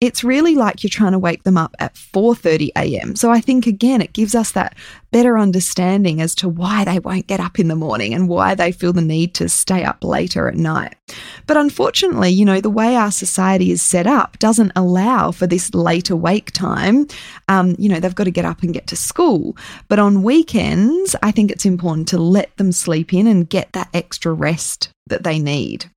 it's 0.00 0.22
really 0.22 0.54
like 0.54 0.82
you're 0.82 0.90
trying 0.90 1.12
to 1.12 1.18
wake 1.18 1.42
them 1.42 1.56
up 1.56 1.74
at 1.80 1.94
4:30 1.94 2.70
a.m. 2.76 3.16
So 3.16 3.30
I 3.30 3.40
think 3.40 3.66
again 3.66 4.00
it 4.00 4.12
gives 4.12 4.34
us 4.34 4.52
that 4.52 4.76
better 5.10 5.36
understanding 5.36 6.20
as 6.20 6.34
to 6.36 6.48
why 6.48 6.84
they 6.84 7.00
won't 7.00 7.26
get 7.26 7.40
up 7.40 7.58
in 7.58 7.66
the 7.66 7.74
morning 7.74 8.14
and 8.14 8.28
why 8.28 8.54
they 8.54 8.70
feel 8.70 8.92
the 8.92 9.00
need 9.00 9.34
to 9.34 9.48
stay 9.48 9.82
up 9.82 10.04
later 10.04 10.46
at 10.46 10.54
night. 10.54 10.94
But 11.46 11.56
unfortunately, 11.56 12.30
you 12.30 12.44
know, 12.44 12.60
the 12.60 12.70
way 12.70 12.94
our 12.94 13.10
society 13.10 13.72
is 13.72 13.82
set 13.82 14.06
up 14.06 14.38
doesn't 14.38 14.72
allow 14.76 15.32
for 15.32 15.46
this 15.46 15.74
later 15.74 16.14
wake 16.14 16.52
time. 16.52 17.08
Um, 17.48 17.74
you 17.78 17.88
know, 17.88 17.98
they've 17.98 18.14
got 18.14 18.24
to 18.24 18.30
get 18.30 18.44
up 18.44 18.62
and 18.62 18.72
get 18.72 18.86
to 18.88 18.96
school. 18.96 19.56
But 19.88 19.98
on 19.98 20.22
weekends, 20.22 21.16
I 21.22 21.32
think 21.32 21.50
it's 21.50 21.66
important 21.66 22.06
to 22.08 22.18
let 22.18 22.56
them 22.56 22.70
sleep 22.70 23.12
in 23.12 23.26
and 23.26 23.48
get 23.48 23.72
that 23.72 23.88
extra 23.92 24.32
rest 24.32 24.90
that 25.08 25.24
they 25.24 25.38
need. 25.38 25.90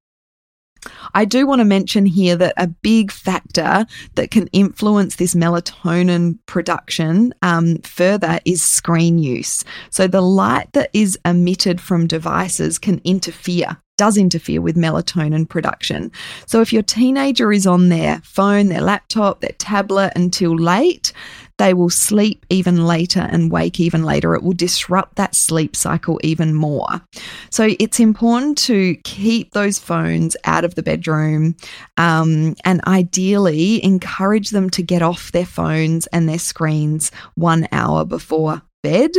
I 1.13 1.25
do 1.25 1.45
want 1.45 1.59
to 1.59 1.65
mention 1.65 2.05
here 2.05 2.35
that 2.35 2.53
a 2.57 2.67
big 2.67 3.11
factor 3.11 3.85
that 4.15 4.31
can 4.31 4.47
influence 4.47 5.15
this 5.15 5.35
melatonin 5.35 6.39
production 6.45 7.33
um, 7.41 7.77
further 7.79 8.39
is 8.45 8.63
screen 8.63 9.17
use. 9.17 9.63
So, 9.89 10.07
the 10.07 10.21
light 10.21 10.71
that 10.73 10.89
is 10.93 11.17
emitted 11.25 11.79
from 11.79 12.07
devices 12.07 12.79
can 12.79 13.01
interfere 13.03 13.77
does 14.01 14.17
interfere 14.17 14.61
with 14.61 14.75
melatonin 14.75 15.47
production. 15.47 16.11
So 16.47 16.59
if 16.59 16.73
your 16.73 16.81
teenager 16.81 17.53
is 17.53 17.67
on 17.67 17.89
their 17.89 18.19
phone, 18.23 18.69
their 18.69 18.81
laptop, 18.81 19.41
their 19.41 19.53
tablet 19.59 20.13
until 20.15 20.55
late, 20.55 21.13
they 21.59 21.75
will 21.75 21.91
sleep 21.91 22.43
even 22.49 22.87
later 22.87 23.19
and 23.19 23.51
wake 23.51 23.79
even 23.79 24.01
later. 24.03 24.33
It 24.33 24.41
will 24.41 24.53
disrupt 24.53 25.17
that 25.17 25.35
sleep 25.35 25.75
cycle 25.75 26.19
even 26.23 26.55
more. 26.55 26.99
So 27.51 27.75
it's 27.79 27.99
important 27.99 28.57
to 28.69 28.95
keep 29.03 29.51
those 29.51 29.77
phones 29.77 30.35
out 30.45 30.65
of 30.65 30.73
the 30.73 30.81
bedroom 30.81 31.55
um, 31.97 32.55
and 32.65 32.81
ideally 32.87 33.85
encourage 33.85 34.49
them 34.49 34.71
to 34.71 34.81
get 34.81 35.03
off 35.03 35.31
their 35.31 35.45
phones 35.45 36.07
and 36.07 36.27
their 36.27 36.39
screens 36.39 37.11
one 37.35 37.67
hour 37.71 38.03
before 38.03 38.63
bed. 38.81 39.11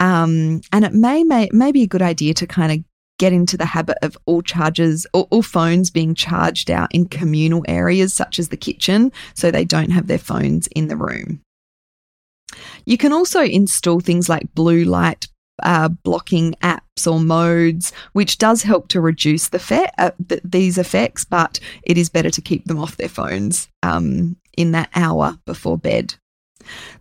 Um, 0.00 0.60
and 0.70 0.84
it 0.84 0.92
may, 0.92 1.24
may, 1.24 1.48
may 1.52 1.72
be 1.72 1.82
a 1.82 1.86
good 1.86 2.02
idea 2.02 2.34
to 2.34 2.46
kind 2.46 2.72
of 2.72 2.84
get 3.18 3.32
into 3.32 3.56
the 3.56 3.66
habit 3.66 3.98
of 4.02 4.16
all 4.26 4.42
charges 4.42 5.06
or 5.12 5.26
all 5.30 5.42
phones 5.42 5.90
being 5.90 6.14
charged 6.14 6.70
out 6.70 6.92
in 6.94 7.06
communal 7.06 7.64
areas 7.68 8.14
such 8.14 8.38
as 8.38 8.48
the 8.48 8.56
kitchen 8.56 9.12
so 9.34 9.50
they 9.50 9.64
don't 9.64 9.90
have 9.90 10.06
their 10.06 10.18
phones 10.18 10.66
in 10.68 10.88
the 10.88 10.96
room. 10.96 11.40
You 12.86 12.96
can 12.96 13.12
also 13.12 13.42
install 13.42 14.00
things 14.00 14.28
like 14.28 14.54
blue 14.54 14.84
light 14.84 15.26
uh, 15.62 15.88
blocking 15.88 16.54
apps 16.62 17.10
or 17.10 17.20
modes, 17.20 17.92
which 18.12 18.38
does 18.38 18.62
help 18.62 18.88
to 18.88 19.00
reduce 19.00 19.48
the 19.48 19.58
fe- 19.58 19.90
uh, 19.98 20.12
th- 20.28 20.40
these 20.44 20.78
effects, 20.78 21.24
but 21.24 21.58
it 21.82 21.98
is 21.98 22.08
better 22.08 22.30
to 22.30 22.40
keep 22.40 22.64
them 22.64 22.78
off 22.78 22.96
their 22.96 23.08
phones 23.08 23.68
um, 23.82 24.36
in 24.56 24.72
that 24.72 24.90
hour 24.94 25.38
before 25.44 25.76
bed. 25.76 26.14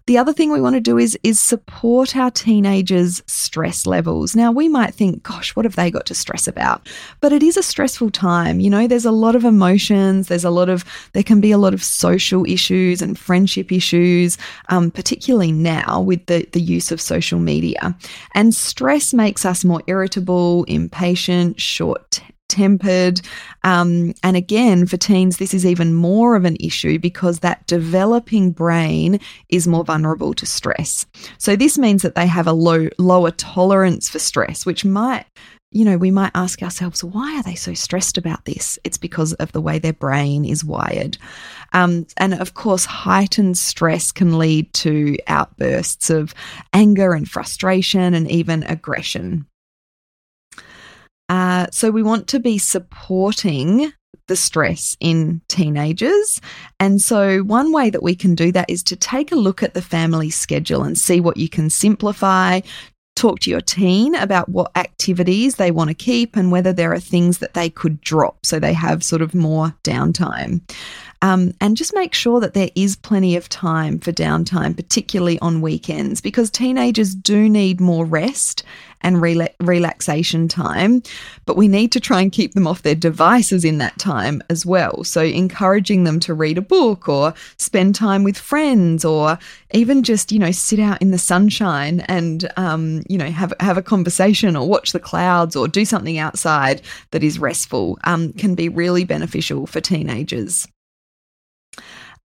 The 0.05 0.17
other 0.17 0.33
thing 0.33 0.51
we 0.51 0.61
want 0.61 0.75
to 0.75 0.81
do 0.81 0.97
is 0.97 1.17
is 1.23 1.39
support 1.39 2.15
our 2.15 2.31
teenagers' 2.31 3.21
stress 3.27 3.85
levels. 3.85 4.35
Now 4.35 4.51
we 4.51 4.69
might 4.69 4.93
think, 4.93 5.23
gosh, 5.23 5.55
what 5.55 5.65
have 5.65 5.75
they 5.75 5.91
got 5.91 6.05
to 6.07 6.15
stress 6.15 6.47
about? 6.47 6.87
But 7.19 7.33
it 7.33 7.43
is 7.43 7.57
a 7.57 7.63
stressful 7.63 8.11
time. 8.11 8.59
You 8.59 8.69
know, 8.69 8.87
there's 8.87 9.05
a 9.05 9.11
lot 9.11 9.35
of 9.35 9.43
emotions. 9.43 10.27
There's 10.27 10.45
a 10.45 10.49
lot 10.49 10.69
of 10.69 10.85
there 11.13 11.23
can 11.23 11.41
be 11.41 11.51
a 11.51 11.57
lot 11.57 11.73
of 11.73 11.83
social 11.83 12.45
issues 12.45 13.01
and 13.01 13.19
friendship 13.19 13.71
issues, 13.71 14.37
um, 14.69 14.91
particularly 14.91 15.51
now 15.51 16.01
with 16.01 16.25
the 16.27 16.47
the 16.53 16.61
use 16.61 16.91
of 16.91 17.01
social 17.01 17.39
media. 17.39 17.95
And 18.33 18.55
stress 18.55 19.13
makes 19.13 19.45
us 19.45 19.65
more 19.65 19.81
irritable, 19.87 20.63
impatient, 20.65 21.59
short 21.59 22.21
tempered. 22.57 23.21
Um, 23.63 24.13
and 24.23 24.35
again, 24.35 24.87
for 24.87 24.97
teens, 24.97 25.37
this 25.37 25.53
is 25.53 25.65
even 25.65 25.93
more 25.93 26.35
of 26.35 26.45
an 26.45 26.57
issue 26.59 26.97
because 26.99 27.39
that 27.39 27.65
developing 27.67 28.51
brain 28.51 29.19
is 29.49 29.67
more 29.67 29.83
vulnerable 29.83 30.33
to 30.33 30.45
stress. 30.45 31.05
So 31.37 31.55
this 31.55 31.77
means 31.77 32.01
that 32.01 32.15
they 32.15 32.27
have 32.27 32.47
a 32.47 32.53
low, 32.53 32.89
lower 32.97 33.31
tolerance 33.31 34.09
for 34.09 34.19
stress, 34.19 34.65
which 34.65 34.83
might 34.83 35.25
you 35.71 35.83
know, 35.83 35.97
we 35.97 36.11
might 36.11 36.31
ask 36.33 36.63
ourselves, 36.63 37.03
why 37.03 37.37
are 37.37 37.43
they 37.43 37.55
so 37.55 37.73
stressed 37.73 38.17
about 38.17 38.45
this? 38.45 38.79
It's 38.85 38.97
because 38.97 39.33
of 39.33 39.51
the 39.51 39.59
way 39.59 39.79
their 39.79 39.93
brain 39.93 40.45
is 40.45 40.63
wired. 40.63 41.17
Um, 41.73 42.07
and 42.15 42.33
of 42.33 42.53
course, 42.53 42.85
heightened 42.85 43.57
stress 43.57 44.13
can 44.13 44.37
lead 44.37 44.73
to 44.75 45.17
outbursts 45.27 46.09
of 46.09 46.33
anger 46.73 47.13
and 47.13 47.29
frustration 47.29 48.13
and 48.13 48.31
even 48.31 48.63
aggression. 48.63 49.45
Uh, 51.29 51.67
so 51.71 51.91
we 51.91 52.03
want 52.03 52.27
to 52.27 52.39
be 52.39 52.57
supporting 52.57 53.91
the 54.27 54.35
stress 54.35 54.95
in 54.99 55.41
teenagers. 55.47 56.41
And 56.79 57.01
so, 57.01 57.39
one 57.39 57.71
way 57.71 57.89
that 57.89 58.03
we 58.03 58.15
can 58.15 58.35
do 58.35 58.51
that 58.51 58.69
is 58.69 58.83
to 58.83 58.95
take 58.95 59.31
a 59.31 59.35
look 59.35 59.63
at 59.63 59.73
the 59.73 59.81
family 59.81 60.29
schedule 60.29 60.83
and 60.83 60.97
see 60.97 61.19
what 61.19 61.37
you 61.37 61.49
can 61.49 61.69
simplify. 61.69 62.61
Talk 63.15 63.39
to 63.39 63.49
your 63.49 63.61
teen 63.61 64.13
about 64.13 64.47
what 64.47 64.71
activities 64.77 65.55
they 65.55 65.71
want 65.71 65.89
to 65.89 65.95
keep 65.95 66.35
and 66.35 66.51
whether 66.51 66.71
there 66.71 66.93
are 66.93 66.99
things 66.99 67.39
that 67.39 67.55
they 67.55 67.67
could 67.67 67.99
drop 68.01 68.45
so 68.45 68.59
they 68.59 68.73
have 68.73 69.03
sort 69.03 69.23
of 69.23 69.33
more 69.33 69.73
downtime. 69.83 70.61
Um, 71.23 71.53
and 71.59 71.75
just 71.75 71.95
make 71.95 72.13
sure 72.13 72.39
that 72.39 72.53
there 72.53 72.69
is 72.75 72.95
plenty 72.95 73.35
of 73.35 73.49
time 73.49 73.97
for 73.97 74.11
downtime, 74.11 74.75
particularly 74.75 75.39
on 75.39 75.61
weekends, 75.61 76.21
because 76.21 76.51
teenagers 76.51 77.15
do 77.15 77.49
need 77.49 77.81
more 77.81 78.05
rest 78.05 78.63
and 79.01 79.17
rela- 79.17 79.53
relaxation 79.59 80.47
time, 80.47 81.01
but 81.45 81.57
we 81.57 81.67
need 81.67 81.91
to 81.91 81.99
try 81.99 82.21
and 82.21 82.31
keep 82.31 82.53
them 82.53 82.67
off 82.67 82.81
their 82.81 82.95
devices 82.95 83.63
in 83.63 83.77
that 83.77 83.97
time 83.99 84.41
as 84.49 84.65
well. 84.65 85.03
So, 85.03 85.21
encouraging 85.21 86.03
them 86.03 86.19
to 86.21 86.33
read 86.33 86.57
a 86.57 86.61
book 86.61 87.07
or 87.07 87.33
spend 87.57 87.95
time 87.95 88.23
with 88.23 88.37
friends 88.37 89.05
or 89.05 89.37
even 89.71 90.03
just, 90.03 90.31
you 90.31 90.39
know, 90.39 90.51
sit 90.51 90.79
out 90.79 91.01
in 91.01 91.11
the 91.11 91.17
sunshine 91.17 92.01
and, 92.01 92.49
um, 92.57 93.03
you 93.07 93.17
know, 93.17 93.29
have, 93.29 93.53
have 93.59 93.77
a 93.77 93.83
conversation 93.83 94.55
or 94.55 94.67
watch 94.67 94.91
the 94.91 94.99
clouds 94.99 95.55
or 95.55 95.67
do 95.67 95.85
something 95.85 96.17
outside 96.17 96.81
that 97.11 97.23
is 97.23 97.39
restful 97.39 97.97
um, 98.03 98.33
can 98.33 98.55
be 98.55 98.69
really 98.69 99.03
beneficial 99.03 99.67
for 99.67 99.81
teenagers. 99.81 100.67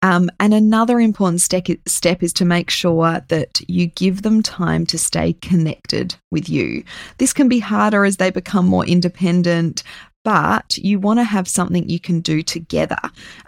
Um, 0.03 0.31
and 0.41 0.53
another 0.53 0.99
important 0.99 1.41
step, 1.41 1.67
step 1.87 2.23
is 2.23 2.33
to 2.35 2.45
make 2.45 2.71
sure 2.71 3.21
that 3.29 3.61
you 3.69 3.87
give 3.87 4.23
them 4.23 4.43
time 4.43 4.85
to 4.87 4.99
stay 4.99 5.35
connected 5.35 6.17
with 6.33 6.49
you. 6.49 6.83
This 7.19 7.33
can 7.33 7.49
be 7.49 7.61
harder 7.61 8.05
as 8.05 8.17
they 8.17 8.31
become 8.31 8.67
more 8.67 8.85
independent, 8.85 9.85
but 10.25 10.77
you 10.79 10.99
want 10.99 11.19
to 11.19 11.25
have 11.25 11.49
something 11.49 11.89
you 11.89 11.99
can 11.99 12.21
do 12.21 12.43
together. 12.43 12.99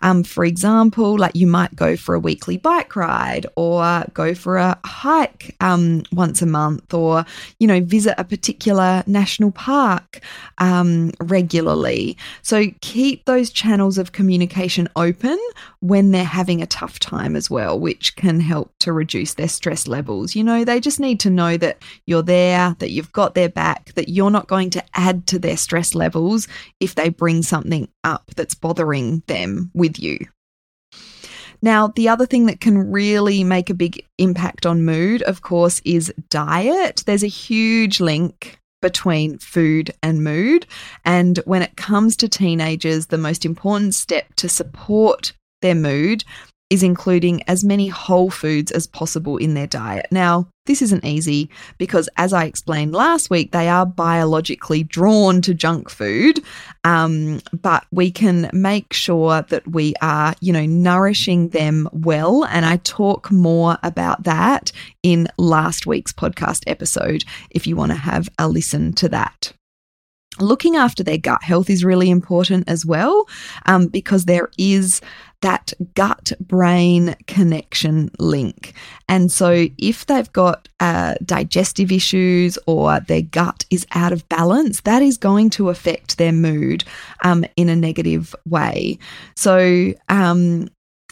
Um, 0.02 0.24
for 0.24 0.44
example, 0.44 1.18
like 1.18 1.34
you 1.34 1.46
might 1.46 1.74
go 1.76 1.96
for 1.96 2.14
a 2.14 2.20
weekly 2.20 2.56
bike 2.56 2.96
ride 2.96 3.46
or 3.56 4.04
go 4.12 4.34
for 4.34 4.56
a 4.56 4.78
hike 4.84 5.54
um, 5.60 6.02
once 6.12 6.42
a 6.42 6.46
month 6.46 6.92
or, 6.92 7.24
you 7.60 7.66
know, 7.66 7.80
visit 7.80 8.14
a 8.18 8.24
particular 8.24 9.02
national 9.06 9.52
park 9.52 10.20
um, 10.58 11.12
regularly. 11.20 12.16
So 12.42 12.66
keep 12.80 13.24
those 13.24 13.50
channels 13.50 13.98
of 13.98 14.12
communication 14.12 14.88
open 14.96 15.38
when 15.80 16.10
they're 16.10 16.24
having 16.24 16.62
a 16.62 16.66
tough 16.66 16.98
time 16.98 17.36
as 17.36 17.50
well, 17.50 17.78
which 17.78 18.16
can 18.16 18.40
help 18.40 18.72
to 18.80 18.92
reduce 18.92 19.34
their 19.34 19.48
stress 19.48 19.86
levels. 19.86 20.34
You 20.34 20.42
know, 20.42 20.64
they 20.64 20.80
just 20.80 20.98
need 20.98 21.20
to 21.20 21.30
know 21.30 21.56
that 21.58 21.82
you're 22.06 22.22
there, 22.22 22.74
that 22.78 22.90
you've 22.90 23.12
got 23.12 23.34
their 23.34 23.48
back, 23.48 23.92
that 23.94 24.08
you're 24.08 24.30
not 24.30 24.48
going 24.48 24.70
to 24.70 24.84
add 24.94 25.26
to 25.28 25.38
their 25.38 25.56
stress 25.56 25.94
levels 25.94 26.48
if 26.80 26.94
they 26.94 27.08
bring 27.08 27.42
something 27.42 27.88
up 28.02 28.30
that's 28.36 28.54
bothering 28.54 29.22
them 29.26 29.70
with 29.74 29.98
you. 29.98 30.18
Now, 31.62 31.88
the 31.88 32.08
other 32.10 32.26
thing 32.26 32.46
that 32.46 32.60
can 32.60 32.90
really 32.90 33.42
make 33.42 33.70
a 33.70 33.74
big 33.74 34.04
impact 34.18 34.66
on 34.66 34.84
mood, 34.84 35.22
of 35.22 35.40
course, 35.40 35.80
is 35.84 36.12
diet. 36.28 37.02
There's 37.06 37.22
a 37.22 37.28
huge 37.28 38.00
link 38.00 38.58
between 38.82 39.38
food 39.38 39.90
and 40.02 40.22
mood. 40.22 40.66
And 41.06 41.38
when 41.46 41.62
it 41.62 41.76
comes 41.76 42.16
to 42.16 42.28
teenagers, 42.28 43.06
the 43.06 43.16
most 43.16 43.46
important 43.46 43.94
step 43.94 44.34
to 44.36 44.48
support 44.48 45.32
their 45.62 45.74
mood 45.74 46.22
is 46.70 46.82
including 46.82 47.42
as 47.44 47.62
many 47.62 47.88
whole 47.88 48.30
foods 48.30 48.72
as 48.72 48.86
possible 48.86 49.36
in 49.36 49.54
their 49.54 49.66
diet. 49.66 50.06
Now, 50.10 50.48
this 50.66 50.80
isn't 50.80 51.04
easy 51.04 51.50
because, 51.76 52.08
as 52.16 52.32
I 52.32 52.44
explained 52.44 52.94
last 52.94 53.28
week, 53.28 53.52
they 53.52 53.68
are 53.68 53.84
biologically 53.84 54.82
drawn 54.82 55.42
to 55.42 55.52
junk 55.52 55.90
food. 55.90 56.42
Um, 56.82 57.40
but 57.52 57.84
we 57.92 58.10
can 58.10 58.48
make 58.52 58.92
sure 58.94 59.42
that 59.42 59.68
we 59.68 59.94
are, 60.00 60.34
you 60.40 60.52
know, 60.52 60.64
nourishing 60.64 61.50
them 61.50 61.88
well. 61.92 62.44
And 62.46 62.64
I 62.64 62.78
talk 62.78 63.30
more 63.30 63.76
about 63.82 64.24
that 64.24 64.72
in 65.02 65.28
last 65.36 65.86
week's 65.86 66.12
podcast 66.12 66.64
episode 66.66 67.24
if 67.50 67.66
you 67.66 67.76
want 67.76 67.92
to 67.92 67.98
have 67.98 68.28
a 68.38 68.48
listen 68.48 68.94
to 68.94 69.08
that. 69.10 69.52
Looking 70.40 70.74
after 70.74 71.04
their 71.04 71.18
gut 71.18 71.44
health 71.44 71.70
is 71.70 71.84
really 71.84 72.10
important 72.10 72.68
as 72.68 72.84
well 72.84 73.28
um, 73.66 73.86
because 73.86 74.24
there 74.24 74.50
is 74.58 75.00
that 75.44 75.74
gut 75.94 76.32
brain 76.40 77.14
connection 77.26 78.10
link. 78.18 78.72
And 79.10 79.30
so, 79.30 79.66
if 79.76 80.06
they've 80.06 80.32
got 80.32 80.68
uh, 80.80 81.16
digestive 81.22 81.92
issues 81.92 82.58
or 82.66 83.00
their 83.00 83.20
gut 83.20 83.66
is 83.70 83.86
out 83.92 84.12
of 84.12 84.26
balance, 84.30 84.80
that 84.80 85.02
is 85.02 85.18
going 85.18 85.50
to 85.50 85.68
affect 85.68 86.16
their 86.16 86.32
mood 86.32 86.82
um, 87.24 87.44
in 87.56 87.68
a 87.68 87.76
negative 87.76 88.34
way. 88.48 88.98
So, 89.36 89.92
um, 90.08 90.68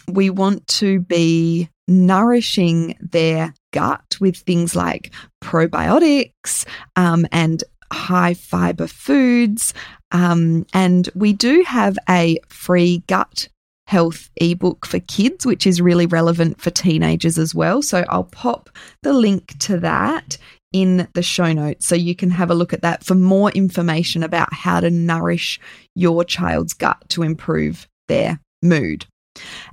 we 0.09 0.31
want 0.31 0.67
to 0.67 1.01
be 1.01 1.69
nourishing 1.87 2.97
their 3.01 3.53
gut 3.73 4.17
with 4.19 4.37
things 4.37 4.75
like 4.75 5.13
probiotics 5.45 6.65
um, 6.97 7.27
and 7.33 7.63
high 7.93 8.33
fiber 8.33 8.87
foods. 8.87 9.75
Um, 10.11 10.65
and 10.73 11.11
we 11.15 11.35
do 11.35 11.63
have 11.67 11.99
a 12.09 12.39
free 12.49 13.03
gut 13.07 13.49
health 13.87 14.31
ebook 14.37 14.87
for 14.87 15.01
kids, 15.01 15.45
which 15.45 15.67
is 15.67 15.81
really 15.81 16.07
relevant 16.07 16.61
for 16.61 16.71
teenagers 16.71 17.39
as 17.39 17.55
well. 17.55 17.83
So 17.83 18.05
I'll 18.09 18.25
pop 18.25 18.71
the 19.03 19.13
link 19.13 19.59
to 19.61 19.79
that 19.81 20.39
in 20.73 21.09
the 21.15 21.23
show 21.23 21.53
notes 21.53 21.87
so 21.87 21.95
you 21.95 22.15
can 22.15 22.31
have 22.31 22.51
a 22.51 22.55
look 22.55 22.73
at 22.73 22.83
that 22.83 23.05
for 23.05 23.15
more 23.15 23.51
information 23.51 24.23
about 24.23 24.53
how 24.53 24.81
to 24.81 24.91
nourish 24.91 25.61
your 25.95 26.25
child's 26.25 26.73
gut 26.73 27.03
to 27.11 27.23
improve 27.23 27.87
their 28.09 28.41
mood. 28.63 29.07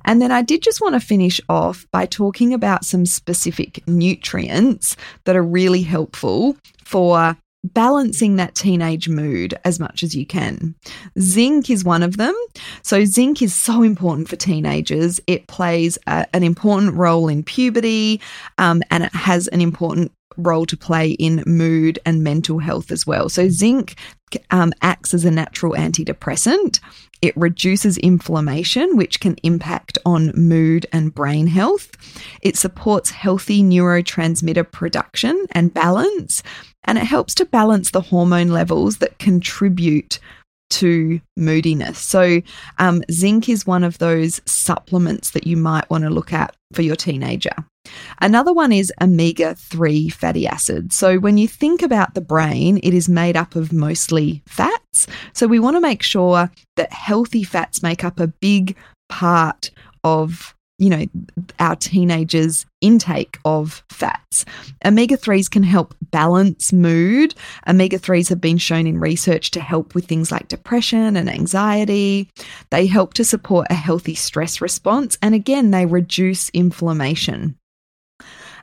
And 0.06 0.22
then 0.22 0.32
I 0.32 0.41
did 0.41 0.62
just 0.62 0.82
want 0.82 0.95
to 0.95 1.00
finish 1.00 1.41
off 1.50 1.86
by 1.91 2.06
talking 2.06 2.54
about 2.54 2.86
some 2.86 3.06
specific 3.06 3.86
nutrients 3.88 4.95
that 5.26 5.36
are 5.36 5.43
really 5.43 5.82
helpful 5.82 6.58
for 6.84 7.38
balancing 7.63 8.38
that 8.38 8.56
teenage 8.56 9.10
mood 9.10 9.54
as 9.65 9.80
much 9.80 10.04
as 10.04 10.15
you 10.15 10.26
can. 10.26 10.76
Zinc 11.19 11.69
is 11.69 11.84
one 11.84 12.04
of 12.04 12.17
them. 12.17 12.36
So, 12.84 13.06
zinc 13.06 13.41
is 13.41 13.54
so 13.54 13.84
important 13.84 14.30
for 14.30 14.36
teenagers. 14.36 15.19
It 15.28 15.48
plays 15.48 15.98
a, 16.08 16.26
an 16.34 16.43
important 16.43 16.93
role 16.93 17.28
in 17.28 17.43
puberty 17.43 18.22
um, 18.58 18.82
and 18.91 19.04
it 19.04 19.13
has 19.13 19.48
an 19.50 19.62
important 19.62 20.12
role 20.38 20.65
to 20.65 20.78
play 20.78 21.12
in 21.12 21.43
mood 21.45 22.00
and 22.06 22.24
mental 22.24 22.60
health 22.60 22.91
as 22.91 23.06
well. 23.06 23.30
So, 23.30 23.50
zinc 23.50 23.95
um, 24.52 24.74
acts 24.82 25.13
as 25.13 25.26
a 25.26 25.32
natural 25.32 25.74
antidepressant. 25.74 26.80
It 27.22 27.36
reduces 27.36 27.98
inflammation, 27.98 28.95
which 28.95 29.19
can 29.19 29.36
impact 29.43 29.98
on 30.06 30.32
mood 30.36 30.86
and 30.93 31.13
brain 31.13 31.48
health. 31.48 31.91
It 32.41 32.56
supports 32.56 33.12
healthy 33.12 33.62
neurotransmitter 33.62 34.72
production 34.72 35.45
and 35.52 35.74
balance, 35.74 36.41
and 36.84 36.98
it 36.98 37.04
helps 37.04 37.36
to 37.36 37.46
balance 37.46 37.92
the 37.92 38.02
hormone 38.02 38.50
levels 38.50 38.98
that 38.98 39.20
contribute 39.20 40.20
to 40.70 41.20
moodiness. 41.36 42.00
So, 42.00 42.42
um, 42.78 43.04
zinc 43.12 43.50
is 43.50 43.65
one 43.65 43.84
of 43.84 43.98
those 43.98 44.42
supplements 44.46 45.32
that 45.32 45.48
you 45.48 45.58
might 45.58 45.89
want 45.89 46.04
to 46.04 46.10
look 46.10 46.32
at 46.32 46.56
for 46.74 46.82
your 46.82 46.96
teenager. 46.96 47.54
Another 48.22 48.54
one 48.54 48.72
is 48.72 48.94
omega 49.02 49.56
3 49.56 50.10
fatty 50.10 50.46
acids. 50.46 50.96
So, 50.96 51.18
when 51.18 51.38
you 51.38 51.48
think 51.48 51.82
about 51.82 52.13
the 52.13 52.22
brain, 52.22 52.80
it 52.84 52.94
is 52.94 53.10
made 53.10 53.36
up 53.36 53.56
of 53.56 53.74
mostly 53.74 54.44
fats. 54.48 55.08
So, 55.34 55.48
we 55.48 55.60
want 55.60 55.76
to 55.76 55.82
make 55.82 56.04
sure 56.04 56.52
that 56.76 56.94
healthy 56.94 57.44
fats 57.44 57.82
make 57.82 58.04
up 58.04 58.20
a 58.20 58.28
big 58.28 58.76
part 59.10 59.72
of 60.04 60.56
you 60.80 60.89
know, 60.89 61.06
our 61.60 61.76
teenagers' 61.76 62.65
intake 62.82 63.38
of 63.44 63.84
fats. 63.89 64.46
Omega 64.86 65.18
3s 65.18 65.52
can 65.52 65.63
help 65.63 65.94
balance 66.02 66.72
mood. 66.72 67.36
Omega 67.68 68.00
3s 68.00 68.30
have 68.30 68.42
been 68.42 68.58
shown 68.58 68.88
in 68.88 69.00
research 69.00 69.52
to 69.52 69.60
help 69.60 69.94
with 69.94 70.06
things 70.06 70.32
like 70.32 70.48
depression 70.48 71.18
and 71.18 71.30
anxiety. 71.30 72.30
They 72.70 72.88
help 72.88 73.13
to 73.15 73.26
support 73.26 73.68
a 73.70 73.76
healthy 73.76 74.15
stress 74.15 74.62
response. 74.62 75.18
And 75.22 75.36
again, 75.36 75.72
they 75.72 75.86
reduce 75.86 76.50
inflammation. 76.50 77.59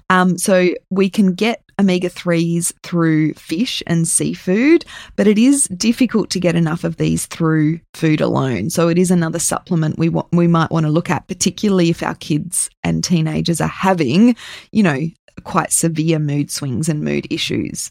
Um, 0.09 0.39
so 0.39 0.71
we 0.91 1.11
can 1.11 1.35
get 1.35 1.63
omega 1.79 2.09
3s 2.09 2.73
through 2.83 3.35
fish 3.35 3.83
and 3.87 4.09
seafood, 4.09 4.85
but 5.17 5.27
it 5.27 5.39
is 5.39 5.69
difficult 5.69 6.31
to 6.31 6.41
get 6.41 6.55
enough 6.55 6.85
of 6.85 6.97
these 6.97 7.27
through 7.27 7.81
food 7.95 8.21
alone. 8.21 8.71
So 8.71 8.89
it 8.89 8.99
is 8.99 9.11
another 9.11 9.39
supplement 9.39 9.99
we 9.99 10.09
want, 10.09 10.29
we 10.33 10.47
might 10.47 10.71
want 10.71 10.87
to 10.87 10.93
look 10.93 11.11
at, 11.11 11.29
particularly 11.29 11.91
if 11.91 12.03
our 12.03 12.15
kids 12.15 12.71
and 12.83 13.05
teenagers 13.05 13.61
are 13.61 13.69
having, 13.69 14.37
you 14.73 14.83
know, 14.83 15.01
quite 15.45 15.73
severe 15.73 16.19
mood 16.19 16.51
swings 16.51 16.89
and 16.89 17.05
mood 17.05 17.27
issues. 17.31 17.91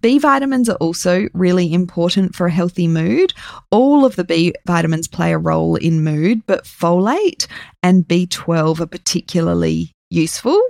B 0.00 0.18
vitamins 0.18 0.68
are 0.68 0.76
also 0.76 1.28
really 1.32 1.72
important 1.72 2.34
for 2.34 2.46
a 2.46 2.52
healthy 2.52 2.88
mood. 2.88 3.32
All 3.70 4.04
of 4.04 4.16
the 4.16 4.24
B 4.24 4.52
vitamins 4.66 5.06
play 5.06 5.32
a 5.32 5.38
role 5.38 5.76
in 5.76 6.02
mood, 6.02 6.44
but 6.46 6.64
folate 6.64 7.46
and 7.82 8.06
B12 8.06 8.80
are 8.80 8.86
particularly 8.86 9.92
useful. 10.12 10.60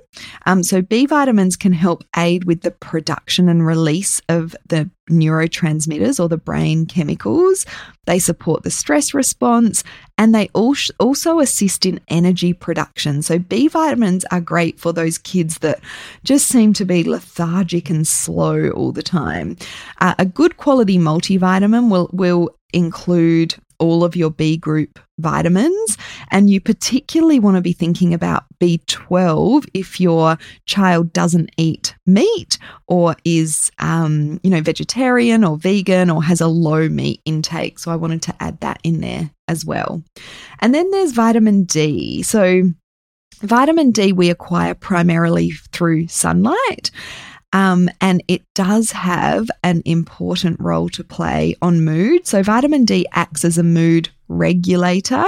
Um, 0.46 0.62
so, 0.62 0.82
B 0.82 1.06
vitamins 1.06 1.56
can 1.56 1.72
help 1.72 2.04
aid 2.16 2.44
with 2.44 2.62
the 2.62 2.70
production 2.70 3.48
and 3.48 3.66
release 3.66 4.20
of 4.28 4.54
the 4.68 4.88
neurotransmitters 5.10 6.20
or 6.20 6.28
the 6.28 6.36
brain 6.36 6.86
chemicals. 6.86 7.66
They 8.06 8.18
support 8.18 8.62
the 8.62 8.70
stress 8.70 9.14
response 9.14 9.84
and 10.18 10.34
they 10.34 10.48
also 10.54 11.40
assist 11.40 11.86
in 11.86 12.00
energy 12.08 12.52
production. 12.52 13.22
So, 13.22 13.38
B 13.38 13.68
vitamins 13.68 14.24
are 14.30 14.40
great 14.40 14.78
for 14.78 14.92
those 14.92 15.18
kids 15.18 15.58
that 15.58 15.80
just 16.24 16.48
seem 16.48 16.72
to 16.74 16.84
be 16.84 17.04
lethargic 17.04 17.90
and 17.90 18.06
slow 18.06 18.70
all 18.70 18.92
the 18.92 19.02
time. 19.02 19.56
Uh, 20.00 20.14
a 20.18 20.26
good 20.26 20.56
quality 20.56 20.98
multivitamin 20.98 21.90
will, 21.90 22.10
will 22.12 22.56
include 22.72 23.54
all 23.82 24.04
of 24.04 24.14
your 24.14 24.30
B 24.30 24.56
group 24.56 25.00
vitamins. 25.18 25.98
And 26.30 26.48
you 26.48 26.60
particularly 26.60 27.38
want 27.38 27.56
to 27.56 27.60
be 27.60 27.72
thinking 27.72 28.14
about 28.14 28.44
B12 28.60 29.66
if 29.74 30.00
your 30.00 30.38
child 30.66 31.12
doesn't 31.12 31.50
eat 31.56 31.94
meat 32.06 32.58
or 32.86 33.16
is, 33.24 33.70
um, 33.78 34.40
you 34.42 34.50
know, 34.50 34.62
vegetarian 34.62 35.44
or 35.44 35.58
vegan 35.58 36.10
or 36.10 36.22
has 36.22 36.40
a 36.40 36.46
low 36.46 36.88
meat 36.88 37.20
intake. 37.24 37.78
So 37.78 37.90
I 37.90 37.96
wanted 37.96 38.22
to 38.22 38.34
add 38.40 38.60
that 38.60 38.80
in 38.84 39.00
there 39.00 39.30
as 39.48 39.64
well. 39.64 40.02
And 40.60 40.74
then 40.74 40.90
there's 40.90 41.12
vitamin 41.12 41.64
D. 41.64 42.22
So 42.22 42.62
vitamin 43.40 43.90
D 43.90 44.12
we 44.12 44.30
acquire 44.30 44.74
primarily 44.74 45.50
through 45.72 46.08
sunlight. 46.08 46.90
Um, 47.52 47.88
and 48.00 48.22
it 48.28 48.42
does 48.54 48.92
have 48.92 49.50
an 49.62 49.82
important 49.84 50.58
role 50.60 50.88
to 50.90 51.04
play 51.04 51.54
on 51.60 51.84
mood. 51.84 52.26
So, 52.26 52.42
vitamin 52.42 52.84
D 52.84 53.06
acts 53.12 53.44
as 53.44 53.58
a 53.58 53.62
mood 53.62 54.08
regulator. 54.28 55.24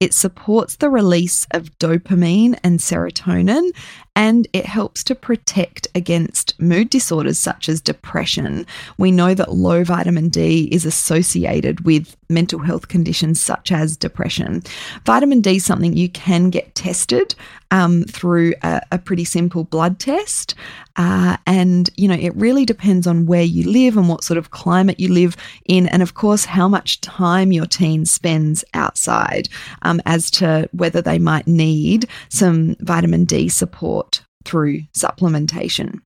It 0.00 0.14
supports 0.14 0.76
the 0.76 0.88
release 0.88 1.46
of 1.50 1.76
dopamine 1.78 2.58
and 2.62 2.78
serotonin, 2.78 3.70
and 4.16 4.46
it 4.52 4.66
helps 4.66 5.02
to 5.04 5.14
protect 5.14 5.88
against 5.94 6.58
mood 6.60 6.90
disorders 6.90 7.38
such 7.38 7.68
as 7.68 7.80
depression. 7.80 8.66
We 8.96 9.10
know 9.10 9.34
that 9.34 9.52
low 9.52 9.84
vitamin 9.84 10.28
D 10.28 10.68
is 10.70 10.84
associated 10.84 11.84
with 11.84 12.16
mental 12.28 12.60
health 12.60 12.88
conditions 12.88 13.40
such 13.40 13.72
as 13.72 13.96
depression. 13.96 14.62
Vitamin 15.04 15.40
D 15.40 15.56
is 15.56 15.64
something 15.64 15.96
you 15.96 16.08
can 16.08 16.50
get 16.50 16.74
tested 16.74 17.34
um, 17.70 18.04
through 18.04 18.54
a, 18.62 18.80
a, 18.92 18.98
pretty 18.98 19.24
simple 19.24 19.64
blood 19.64 19.98
test. 19.98 20.54
Uh, 20.96 21.36
and, 21.46 21.90
you 21.96 22.06
know, 22.06 22.14
it 22.14 22.34
really 22.36 22.64
depends 22.64 23.04
on 23.06 23.26
where 23.26 23.42
you 23.42 23.68
live 23.68 23.96
and 23.96 24.08
what 24.08 24.22
sort 24.22 24.38
of 24.38 24.52
climate 24.52 25.00
you 25.00 25.12
live 25.12 25.36
in, 25.64 25.88
and 25.88 26.00
of 26.00 26.14
course, 26.14 26.44
how 26.44 26.68
much 26.68 27.00
time 27.00 27.50
your 27.50 27.66
teen 27.66 28.06
spends 28.06 28.64
outside 28.74 29.48
um, 29.82 30.00
as 30.06 30.30
to 30.30 30.68
whether 30.72 31.02
they 31.02 31.18
might 31.18 31.48
need 31.48 32.06
some 32.28 32.76
vitamin 32.80 33.24
D 33.24 33.48
support 33.48 34.03
through 34.44 34.82
supplementation. 34.96 36.00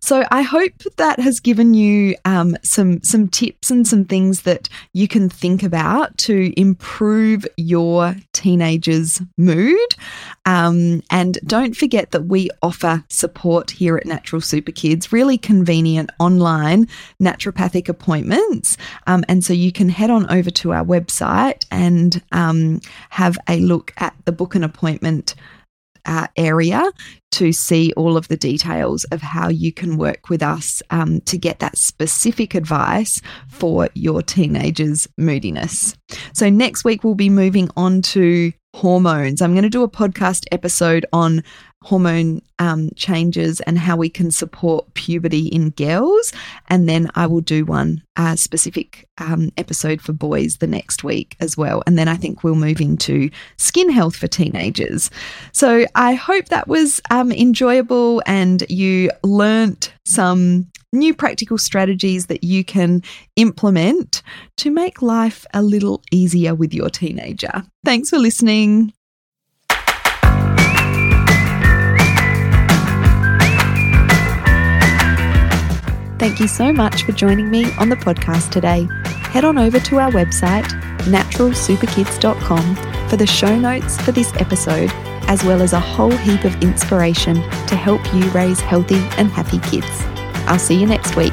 So 0.00 0.24
I 0.30 0.42
hope 0.42 0.72
that 0.96 1.20
has 1.20 1.40
given 1.40 1.74
you 1.74 2.16
um, 2.24 2.56
some 2.62 3.02
some 3.02 3.28
tips 3.28 3.70
and 3.70 3.86
some 3.86 4.06
things 4.06 4.42
that 4.42 4.68
you 4.94 5.06
can 5.06 5.28
think 5.28 5.62
about 5.62 6.16
to 6.18 6.58
improve 6.58 7.46
your 7.56 8.16
teenager's 8.32 9.20
mood. 9.36 9.78
Um, 10.46 11.02
and 11.10 11.38
don't 11.46 11.76
forget 11.76 12.12
that 12.12 12.26
we 12.26 12.48
offer 12.62 13.04
support 13.08 13.70
here 13.70 13.96
at 13.96 14.06
Natural 14.06 14.40
Super 14.40 14.72
Kids, 14.72 15.12
really 15.12 15.36
convenient 15.36 16.10
online 16.18 16.88
naturopathic 17.20 17.88
appointments. 17.88 18.78
Um, 19.06 19.22
and 19.28 19.44
so 19.44 19.52
you 19.52 19.70
can 19.70 19.90
head 19.90 20.10
on 20.10 20.28
over 20.30 20.50
to 20.50 20.72
our 20.72 20.84
website 20.84 21.66
and 21.70 22.22
um, 22.32 22.80
have 23.10 23.38
a 23.48 23.60
look 23.60 23.92
at 23.98 24.14
the 24.24 24.32
book 24.32 24.54
an 24.54 24.64
appointment 24.64 25.34
uh, 26.06 26.26
area 26.36 26.90
to 27.32 27.52
see 27.52 27.92
all 27.96 28.16
of 28.16 28.28
the 28.28 28.36
details 28.36 29.04
of 29.04 29.22
how 29.22 29.48
you 29.48 29.72
can 29.72 29.96
work 29.96 30.28
with 30.28 30.42
us 30.42 30.82
um, 30.90 31.20
to 31.22 31.38
get 31.38 31.60
that 31.60 31.78
specific 31.78 32.54
advice 32.54 33.20
for 33.48 33.88
your 33.94 34.22
teenager's 34.22 35.08
moodiness. 35.16 35.96
So, 36.34 36.50
next 36.50 36.84
week, 36.84 37.04
we'll 37.04 37.14
be 37.14 37.30
moving 37.30 37.70
on 37.76 38.02
to 38.02 38.52
hormones. 38.74 39.42
I'm 39.42 39.52
going 39.52 39.62
to 39.62 39.70
do 39.70 39.82
a 39.82 39.88
podcast 39.88 40.46
episode 40.52 41.06
on 41.12 41.42
hormone 41.82 42.42
um, 42.58 42.90
changes 42.94 43.60
and 43.60 43.78
how 43.78 43.96
we 43.96 44.10
can 44.10 44.30
support 44.30 44.92
puberty 44.94 45.46
in 45.48 45.70
girls. 45.70 46.32
And 46.68 46.88
then 46.88 47.10
I 47.14 47.26
will 47.26 47.40
do 47.40 47.64
one 47.64 48.02
uh, 48.16 48.36
specific 48.36 49.08
um, 49.18 49.50
episode 49.56 50.02
for 50.02 50.12
boys 50.12 50.58
the 50.58 50.66
next 50.66 51.02
week 51.02 51.36
as 51.40 51.56
well. 51.56 51.82
And 51.86 51.98
then 51.98 52.06
I 52.06 52.16
think 52.16 52.44
we'll 52.44 52.54
move 52.54 52.80
into 52.80 53.30
skin 53.56 53.90
health 53.90 54.16
for 54.16 54.26
teenagers. 54.26 55.10
So 55.52 55.86
I 55.94 56.14
hope 56.14 56.46
that 56.46 56.68
was 56.68 57.00
um, 57.10 57.32
enjoyable 57.32 58.22
and 58.26 58.62
you 58.68 59.10
learnt 59.22 59.92
some 60.04 60.70
new 60.92 61.14
practical 61.14 61.56
strategies 61.56 62.26
that 62.26 62.42
you 62.44 62.64
can 62.64 63.02
implement 63.36 64.22
to 64.56 64.70
make 64.70 65.02
life 65.02 65.46
a 65.54 65.62
little 65.62 66.02
easier 66.10 66.54
with 66.54 66.74
your 66.74 66.90
teenager. 66.90 67.62
Thanks 67.84 68.10
for 68.10 68.18
listening. 68.18 68.92
Thank 76.20 76.38
you 76.38 76.48
so 76.48 76.70
much 76.70 77.04
for 77.04 77.12
joining 77.12 77.50
me 77.50 77.72
on 77.78 77.88
the 77.88 77.96
podcast 77.96 78.50
today. 78.50 78.86
Head 79.32 79.42
on 79.42 79.56
over 79.56 79.80
to 79.80 80.00
our 80.00 80.10
website, 80.10 80.66
naturalsuperkids.com, 81.04 83.08
for 83.08 83.16
the 83.16 83.26
show 83.26 83.58
notes 83.58 83.98
for 84.02 84.12
this 84.12 84.30
episode, 84.36 84.90
as 85.28 85.42
well 85.44 85.62
as 85.62 85.72
a 85.72 85.80
whole 85.80 86.10
heap 86.10 86.44
of 86.44 86.62
inspiration 86.62 87.36
to 87.36 87.74
help 87.74 88.02
you 88.12 88.20
raise 88.32 88.60
healthy 88.60 89.02
and 89.16 89.30
happy 89.30 89.60
kids. 89.70 89.88
I'll 90.46 90.58
see 90.58 90.78
you 90.78 90.86
next 90.86 91.16
week. 91.16 91.32